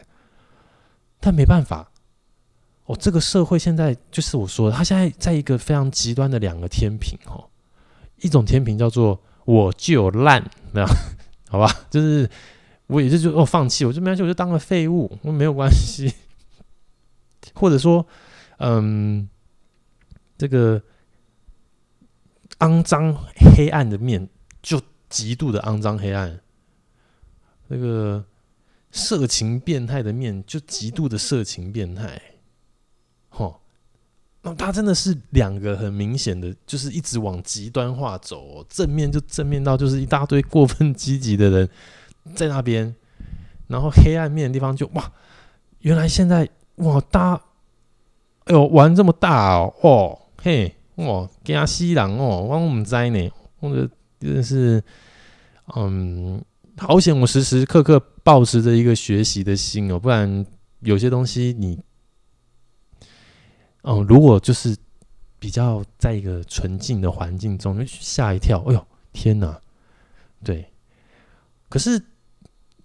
[1.20, 1.92] 但没办法。
[2.86, 7.50] 哦，这个社会现在就是我说，他现在在一个非常极端的两个天平哦，
[8.22, 10.88] 一种天平叫做我就烂，没有，
[11.50, 12.30] 好吧，就是
[12.88, 16.14] 我也是就哦放弃，我就没关系，我就当个废物，我 没有关系，
[17.54, 18.06] 或者说，
[18.60, 19.28] 嗯，
[20.38, 20.82] 这个
[22.60, 23.14] 肮脏
[23.56, 24.30] 黑暗的面
[24.62, 26.40] 就极度的肮脏黑暗，
[27.68, 28.24] 那个
[28.92, 32.22] 色情变态的面就极度的色情变态，
[33.28, 33.60] 吼，
[34.44, 41.70] 那他真的是两个很明显的，就是一直往极端化走，正面就正面到就是一大堆过分积极的人。
[42.36, 42.96] 在那边，
[43.68, 45.12] 然后黑暗面的地方就哇，
[45.80, 47.42] 原来现在哇大，
[48.46, 50.74] 哎呦玩这么大哦，哦嘿。
[50.98, 52.42] 哇，惊死人哦！
[52.42, 53.88] 我唔知呢，我觉得
[54.20, 54.84] 真的是，
[55.76, 56.44] 嗯，
[56.76, 57.16] 好险！
[57.20, 60.44] 我时时刻刻保持着一个学习的心哦，不然
[60.80, 61.80] 有些东西你，
[63.84, 64.76] 哦，如果就是
[65.38, 69.62] 比较在一个纯净的环境中，就吓一跳，哎呦，天哪！
[70.44, 70.74] 对，
[71.70, 72.04] 可是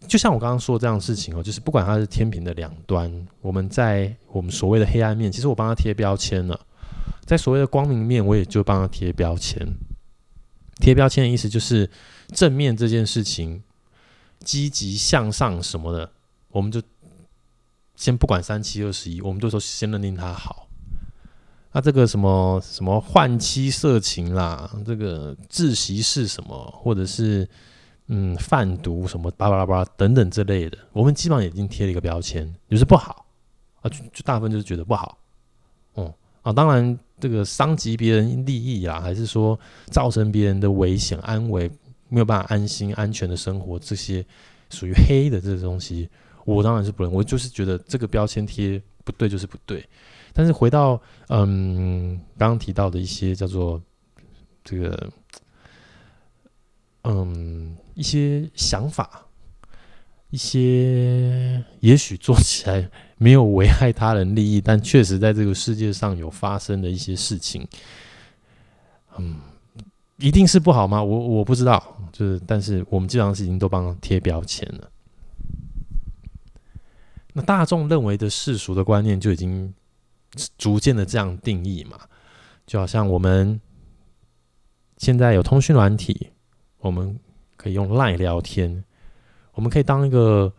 [0.06, 6.58] 就像我刚刚说的这样的事情哦，就是不管它是天平的两端，我们在我们所谓的黑暗面，其实我帮他贴标签了。
[7.24, 9.66] 在所谓的光明面，我也就帮他贴标签。
[10.80, 11.88] 贴标签的意思就是
[12.32, 13.62] 正面这件事情，
[14.40, 16.10] 积极向上什么的，
[16.50, 16.82] 我们就
[17.94, 20.68] 先不管三七二十一，我们就说先认定它好。
[21.72, 27.48] 那这个什么什么换妻色情啦，这个窒息是什么，或者是
[28.14, 33.24] 嗯贩毒什么巴拉巴拉等等之类的，我们基本上已经贴了一个标签，就是不好
[33.80, 35.16] 啊，就就大部分就是觉得不好，
[35.96, 36.98] 嗯啊，当然。
[37.22, 39.56] 这个伤及别人利益啊，还是说
[39.86, 41.70] 造成别人的危险、安危，
[42.08, 44.26] 没有办法安心、安全的生活，这些
[44.70, 46.08] 属于黑的这个东西，
[46.44, 47.12] 我当然是不能。
[47.12, 49.88] 我就是觉得这个标签贴不对，就是不对。
[50.32, 53.80] 但是回到嗯，刚刚提到的一些叫做
[54.64, 55.08] 这个
[57.04, 59.26] 嗯一些想法，
[60.30, 62.90] 一些也许做起来。
[63.18, 67.64] 没有危害他人利益，但确实在这个世界上有发生的一些事情，
[69.16, 69.36] 嗯，
[70.16, 71.00] 一定是不好吗？
[71.00, 74.90] 我我不知道，就是，但是我们基本上是已经都帮他贴标签了。
[77.32, 79.72] 那大众认为的世俗的观念就已经
[80.58, 81.96] 逐渐的这样定义嘛，
[82.66, 83.60] 就好像我们
[84.98, 86.30] 现在有通讯软体，
[86.78, 87.16] 我们
[87.62, 88.82] 可以用 LINE 聊天，
[89.52, 90.52] 我们可以当一个。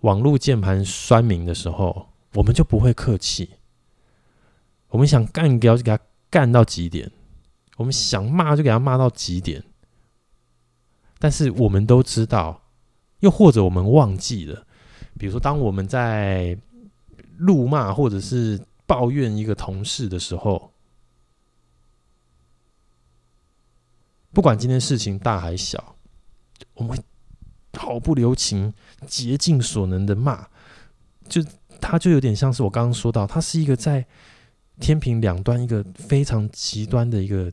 [0.00, 3.54] 网络键盘酸民的时候，我们就不会客气。
[4.88, 7.10] 我们想干掉就给他干到极点，
[7.78, 9.64] 我们想骂就给他骂到极点。
[11.18, 12.64] 但是我们都知道，
[13.20, 14.66] 又或者我们忘记了，
[15.18, 16.58] 比如说当我们在
[17.38, 20.70] 怒骂或者是抱怨一个同事的时候，
[24.34, 25.93] 不管今天事情大还小，
[26.72, 27.04] 我们会。
[27.76, 28.72] 毫不留情、
[29.04, 30.46] 竭尽所能的骂，
[31.28, 31.44] 就
[31.80, 34.06] 他就有点像是我刚刚说到，他是一个在
[34.78, 37.52] 天平两端一个非常极端的一个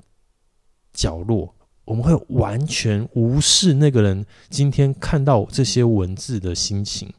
[0.93, 1.55] 角落。
[1.85, 7.11] 我们会完全无视那个人今天看到这些文字的心情，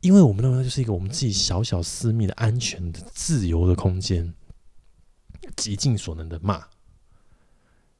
[0.00, 4.32] 因为我们认为那就是一个我们自己小小私密的、安全的、自由的空间，
[5.56, 6.71] 极尽所能的骂。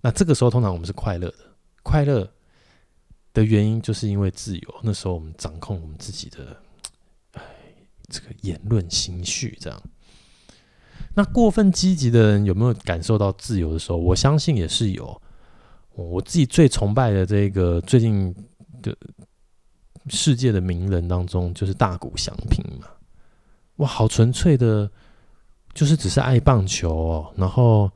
[0.05, 1.37] 那这个时候，通常我们是快乐的。
[1.85, 2.29] 快乐
[3.33, 4.75] 的原因，就是因为自由。
[4.83, 6.57] 那时候我们掌控我们自己的，
[7.33, 7.43] 哎，
[8.09, 9.83] 这个言论情绪这样。
[11.15, 13.99] 那过分积极的人有没有感受到自由的时候？
[13.99, 15.23] 我相信也是有。
[15.95, 18.35] 我自己最崇拜的这个最近
[18.81, 18.97] 的
[20.09, 22.89] 世界的名人当中，就是大谷翔平嘛。
[23.77, 24.91] 哇，好纯粹的，
[25.75, 27.91] 就是只是爱棒球哦，然后。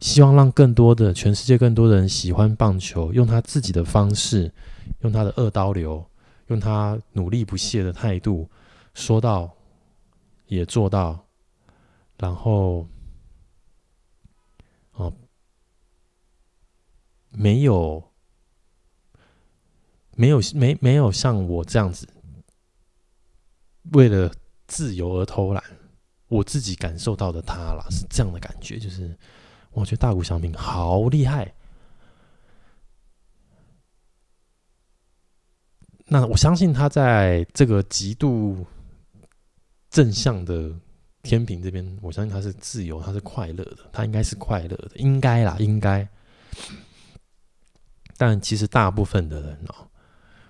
[0.00, 4.52] 希望让更多的全世界更多的人喜欢棒球，用他自己的方式，
[5.00, 6.08] 用他的二刀流，
[6.46, 8.48] 用他努力不懈的态度，
[8.94, 9.52] 说到
[10.46, 11.26] 也做到，
[12.16, 12.86] 然后，
[14.92, 15.12] 哦，
[17.32, 18.12] 没有，
[20.14, 22.06] 没有，没没有像我这样子，
[23.94, 24.32] 为了
[24.68, 25.62] 自由而偷懒，
[26.28, 29.18] 我自己感受到的他啦，是这样的感觉，就是。
[29.78, 31.52] 我觉得大谷翔平好厉害。
[36.10, 38.66] 那我相信他在这个极度
[39.90, 40.74] 正向的
[41.22, 46.08] 天平这边，我相信他是自由，他是快乐的，他应该是快乐的，应该啦，应该。
[48.16, 49.86] 但其实大部分的人哦，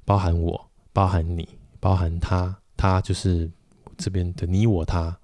[0.04, 1.48] 包含我，包含你，
[1.80, 3.50] 包含他，他就是
[3.96, 5.18] 这边的你我他。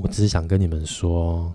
[0.00, 1.54] 我只是想跟你们说。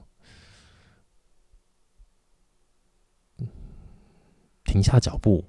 [4.73, 5.45] 停下脚步，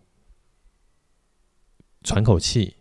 [2.03, 2.77] 喘口气，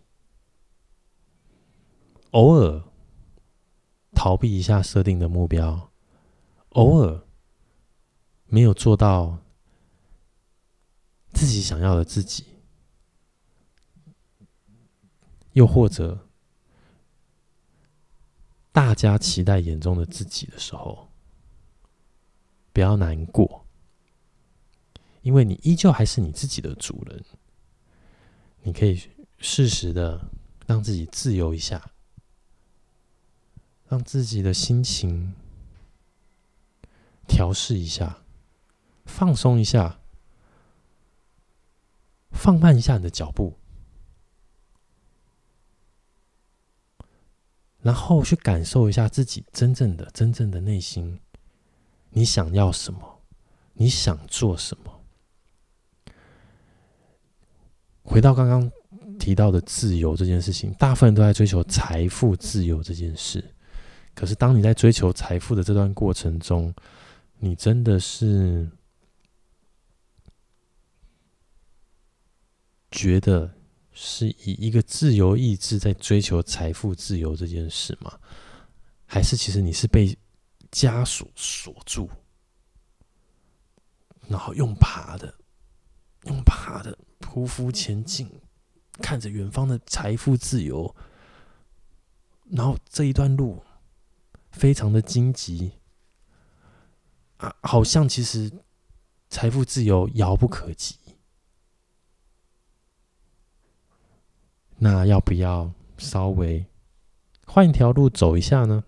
[2.32, 2.84] 偶尔
[4.12, 5.90] 逃避一下设定的目标，
[6.72, 7.26] 偶尔
[8.44, 9.38] 没有做到
[11.32, 12.44] 自己想要的自己，
[15.52, 16.28] 又或者
[18.70, 21.08] 大家期待眼中的自己的时候，
[22.74, 23.63] 不要难过，
[25.24, 27.24] 因为你依旧还是你自己的主人。
[28.62, 30.30] 你可以适时的
[30.66, 31.90] 让自己自由一下，
[33.88, 35.34] 让自己的心情
[37.26, 38.22] 调试一下，
[39.06, 39.98] 放松一下，
[42.30, 43.56] 放慢一下你的脚步，
[47.80, 51.20] 然后去感受一下自己真正的、真正的内心。
[52.10, 53.22] 你想要什么？
[53.72, 54.93] 你想做什么？
[58.04, 58.70] 回到刚刚
[59.18, 63.42] 提到的自由这件事情，大部分人都在追求财富自由这件事。
[64.14, 66.72] 可是，当你在追求财富的这段过程中，
[67.38, 68.70] 你真的是
[72.92, 73.52] 觉得
[73.92, 78.16] 是以一个自由意志在追求财富自由这件事吗？
[79.06, 80.16] 还是其实你是被
[80.70, 82.08] 枷锁锁住，
[84.28, 85.34] 然后用爬的，
[86.24, 88.30] 用爬的匍匐前进，
[88.94, 90.94] 看着远方的财富自由，
[92.50, 93.62] 然后这一段路
[94.50, 95.72] 非常的荆棘
[97.38, 98.52] 啊，好像其实
[99.28, 100.96] 财富自由遥不可及。
[104.76, 106.64] 那要不要稍微
[107.46, 108.84] 换一条路走一下呢？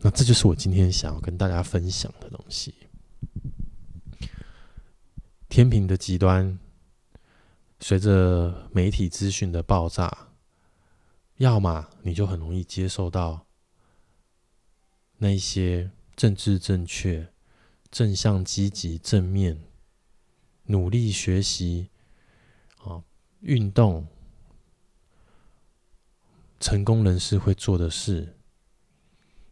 [0.00, 2.74] 那这就是我今天想要跟大家分享的东西。
[5.48, 6.58] 天平的极端，
[7.80, 10.28] 随着媒体资讯的爆炸，
[11.36, 13.46] 要么你就很容易接受到
[15.18, 17.32] 那些政治正确、
[17.90, 19.62] 正向、积极、正面、
[20.64, 21.90] 努力学习
[22.82, 23.02] 啊、
[23.40, 24.06] 运动、
[26.58, 28.34] 成功人士会做的事。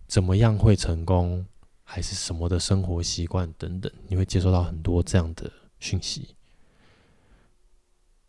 [0.07, 1.47] 怎么样会成功，
[1.83, 5.51] 还是什么的生活习惯等等，你会接受到很多这样的
[5.85, 6.35] 讯息，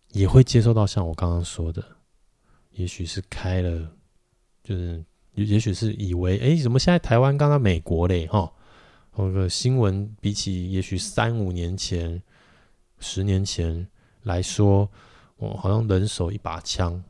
[0.09, 1.81] 也会接收到像我刚刚说的，
[2.71, 3.89] 也许是开了，
[4.61, 5.01] 就是
[5.35, 8.51] 也许是以为，哎，怎么现在台湾刚到美国嘞，哈，
[9.15, 12.21] 那个新闻比起也许三五年前、
[12.99, 13.87] 十年前
[14.23, 14.91] 来说，
[15.37, 17.01] 我，好像人手一把枪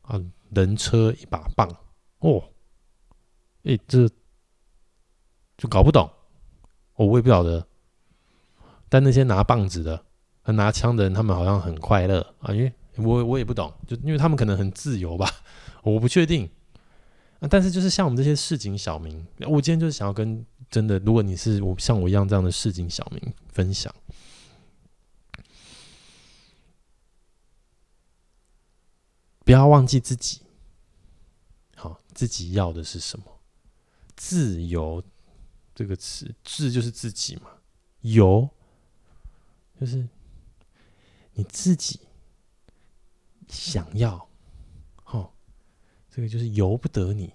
[0.00, 1.68] 啊，人车一把棒，
[2.18, 2.42] 哦。
[3.62, 4.08] 哎，这
[5.56, 6.10] 就搞不懂，
[6.96, 7.64] 我我也不晓得。
[8.92, 10.04] 但那些拿棒子的
[10.42, 15.26] 和拿枪的人，他们好像很快乐啊，因为我我也不懂，就因为他们可能很自由吧，
[15.82, 16.46] 我不确定。
[17.48, 23.90] 但是就是像我们这些市井小民，我今天就是想要跟真的，如果你是我像我一样这样的市井小民分享，
[29.42, 30.42] 不要忘记自己，
[31.76, 33.24] 好，自己要的是什么。
[34.16, 35.02] 自由
[35.74, 37.44] 这个词，自就是自己嘛，
[38.02, 38.46] 由
[39.78, 40.08] 就是
[41.32, 42.00] 你自己
[43.48, 44.28] 想要，
[45.06, 45.32] 哦，
[46.08, 47.34] 这个就是由不得你，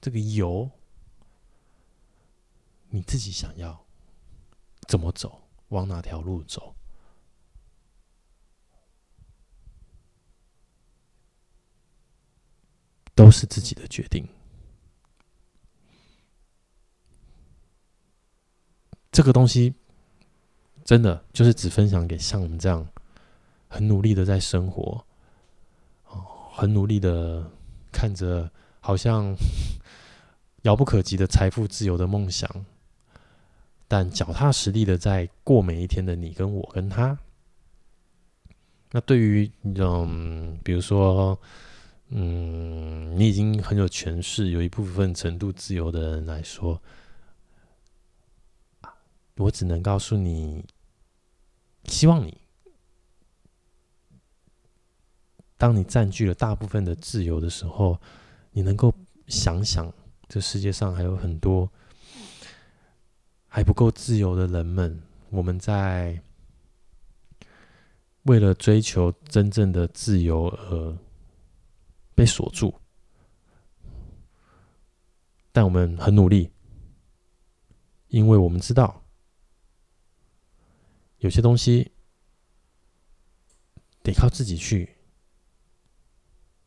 [0.00, 0.70] 这个由
[2.88, 3.86] 你自己想要
[4.88, 6.76] 怎么走，往哪条路走，
[13.14, 14.28] 都是自己的决定。
[19.10, 19.74] 这个东西
[20.86, 22.86] 真的就是只分享给像我们这样
[23.66, 25.04] 很努力的在生活，
[26.06, 26.24] 哦，
[26.54, 27.44] 很努力的
[27.90, 29.34] 看着好像
[30.62, 32.48] 遥不可及的财富自由的梦想，
[33.88, 37.18] 但脚踏实地的在过每一天的你跟我跟他。
[38.92, 41.36] 那对于嗯，比如说
[42.10, 46.80] 嗯，你已经很有权势，有一部分程度自由的人来说。
[49.38, 50.64] 我只能告诉你，
[51.88, 52.36] 希望你，
[55.56, 57.98] 当你占据了大部分的自由的时候，
[58.50, 58.92] 你能够
[59.28, 59.92] 想想，
[60.28, 61.70] 这世界上还有很多
[63.48, 66.20] 还不够自由的人们，我们在
[68.24, 70.98] 为了追求真正的自由而
[72.14, 72.74] 被锁住，
[75.52, 76.50] 但我们很努力，
[78.08, 79.05] 因为我们知道。
[81.26, 81.90] 有些东西
[84.04, 84.96] 得靠自己去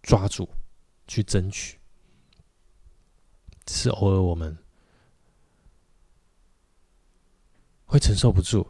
[0.04, 0.50] 抓住、
[1.08, 1.80] 去争取。
[3.66, 4.58] 只是偶尔我们
[7.86, 8.70] 会承受不住，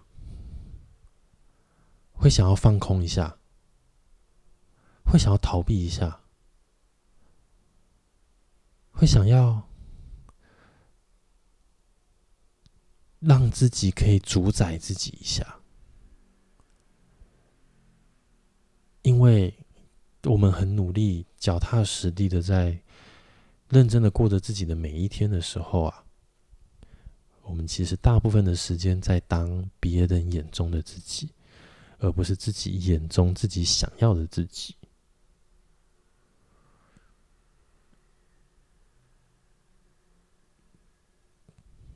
[2.11, 3.39] 会想要放空一下，
[5.03, 6.21] 会想要逃避一下，
[8.91, 9.67] 会想要
[13.19, 15.58] 让自己可以主宰自己一下，
[19.01, 19.53] 因为
[20.23, 22.79] 我们很努力、脚踏实地的在。
[23.71, 26.03] 认真的过着自己的每一天的时候啊，
[27.43, 31.29] 我们其实大部分的时间在当别人眼中的自己，
[31.99, 34.75] 而不是自己眼中自己想要的自己。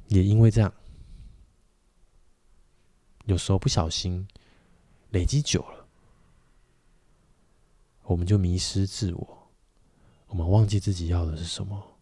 [0.09, 0.71] 也因为这样，
[3.25, 4.27] 有时候不小心
[5.09, 5.82] 累积久了，
[8.03, 9.51] 我们就迷失自我。
[10.27, 11.99] 我们忘记自己要的是什么，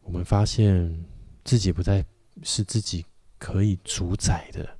[0.00, 1.06] 我们发现
[1.44, 2.04] 自己不再
[2.42, 3.06] 是自己
[3.38, 4.78] 可以主宰的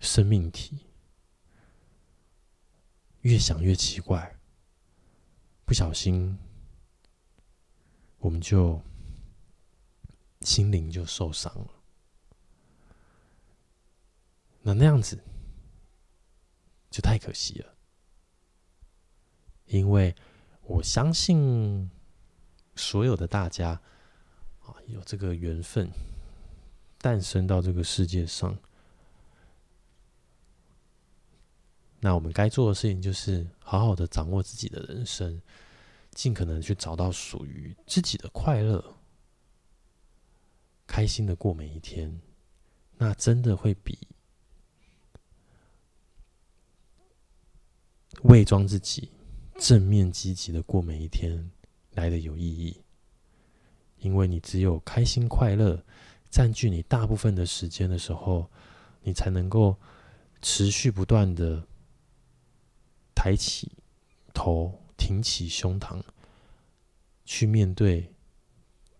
[0.00, 0.80] 生命体，
[3.20, 4.36] 越想越奇怪，
[5.64, 6.36] 不小心
[8.18, 8.80] 我们就
[10.40, 11.68] 心灵就受伤了。
[14.62, 15.22] 那那样子
[16.90, 17.71] 就太可惜了，
[19.76, 20.14] 因为。
[20.64, 21.90] 我相信
[22.76, 23.70] 所有的大家
[24.60, 25.90] 啊，有这个缘分
[26.98, 28.56] 诞生到这个世界上，
[31.98, 35.42] 那我们该做的事情就是好好的掌握自己的人生，
[36.12, 38.94] 尽可能去找到属于自己的快乐，
[40.86, 42.20] 开心的过每一天。
[42.96, 43.98] 那真的会比
[48.22, 49.10] 伪装自己。
[49.58, 51.50] 正面积极的过每一天
[51.92, 52.82] 来的有意义，
[53.98, 55.84] 因为你只有开心快乐
[56.30, 58.50] 占据你大部分的时间的时候，
[59.02, 59.78] 你才能够
[60.40, 61.68] 持续不断的
[63.14, 63.70] 抬起
[64.34, 66.02] 头、挺起胸膛，
[67.24, 68.12] 去面对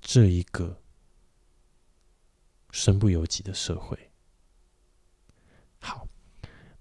[0.00, 0.80] 这一个
[2.70, 4.11] 身不由己的社会。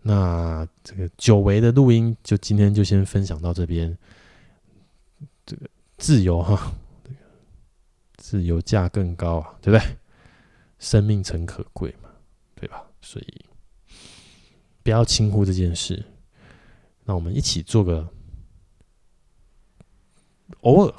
[0.04, 3.98] 那这个久违的录音，就今天就先分享到这边。
[5.46, 6.74] 这个自由哈，
[8.18, 9.98] 自由价更高啊，对不对？
[10.80, 12.10] 生命诚可贵嘛，
[12.56, 12.84] 对吧？
[13.02, 13.46] 所以
[14.82, 16.04] 不要轻忽这件事。
[17.04, 18.08] 那我们一起做个
[20.62, 20.94] 偶尔，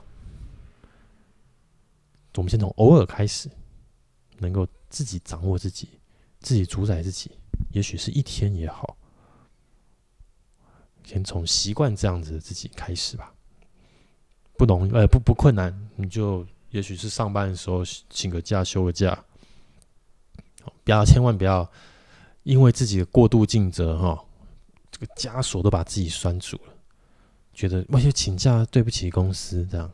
[2.34, 3.48] 我们先从偶尔开始，
[4.38, 5.88] 能够自己掌握自己，
[6.40, 7.30] 自己主宰自己。
[7.70, 8.96] 也许是一天也好，
[11.04, 13.32] 先从习惯这样子的自己开始吧。
[14.58, 19.24] 不容易，呃，不不困难，你就也许是上班的时候请个假，休个假。
[20.84, 21.68] 不要，千万不要
[22.42, 24.24] 因为自己的过度尽责哈，
[24.90, 26.74] 这个枷锁都把自己拴住了，
[27.52, 29.92] 觉得我就请假对不起公司这样，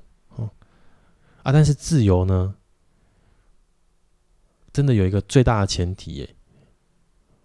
[1.42, 2.54] 啊，但是自由呢，
[4.72, 6.36] 真的有一个最大的前提耶。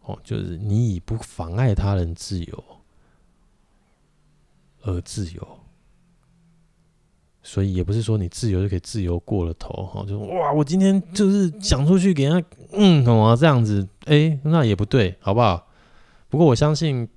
[0.04, 2.64] 哦，就是你以不妨碍他人自由
[4.82, 5.60] 而自由，
[7.42, 10.06] 所以也不是说你自由就可以自由过了头哈。
[10.06, 15.68] 就哇，我今天就是想出去给人家，嗯，什么这样子，哎，那也不对，好不好？
[16.28, 17.08] 不过我相信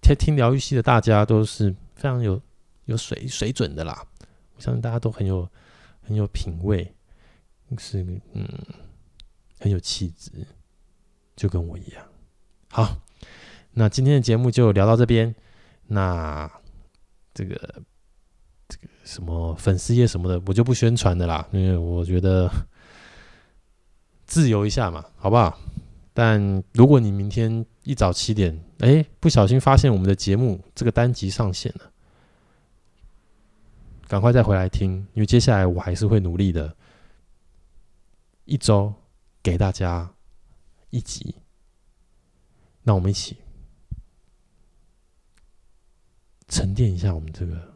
[0.00, 2.40] 听听疗愈系的大家都是非常有
[2.86, 4.06] 有水水准的啦。
[4.56, 5.46] 我相信大家都很有
[6.00, 6.94] 很有品味，
[7.76, 8.02] 是
[8.32, 8.48] 嗯
[9.58, 10.30] 很有气质，
[11.36, 12.06] 就跟我一样。
[12.74, 12.96] 好，
[13.72, 15.34] 那今天的节目就聊到这边。
[15.88, 16.50] 那
[17.34, 17.54] 这个
[18.66, 22.50] 这个什么粉丝页什么的，我就不宣传的啦，因为我觉得
[24.24, 25.58] 自由一下嘛，好不好？
[26.14, 31.92] 但如果你明天一早七点，哎，不小心发现我们的节目这个单集上线了，
[34.08, 36.74] 赶快再回来听，因为接下来我还是会努力的，
[38.46, 38.94] 一周
[39.42, 40.10] 给大家
[40.88, 41.34] 一集。
[42.82, 43.36] 那我们一起
[46.48, 47.74] 沉淀一下我们这个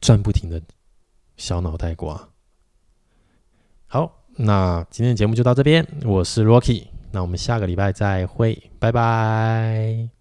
[0.00, 0.60] 转不停的
[1.36, 2.28] 小脑袋瓜。
[3.86, 10.17] 好，那今天的节目就到这边，我是 Rocky，那我们下个礼拜再会，拜拜。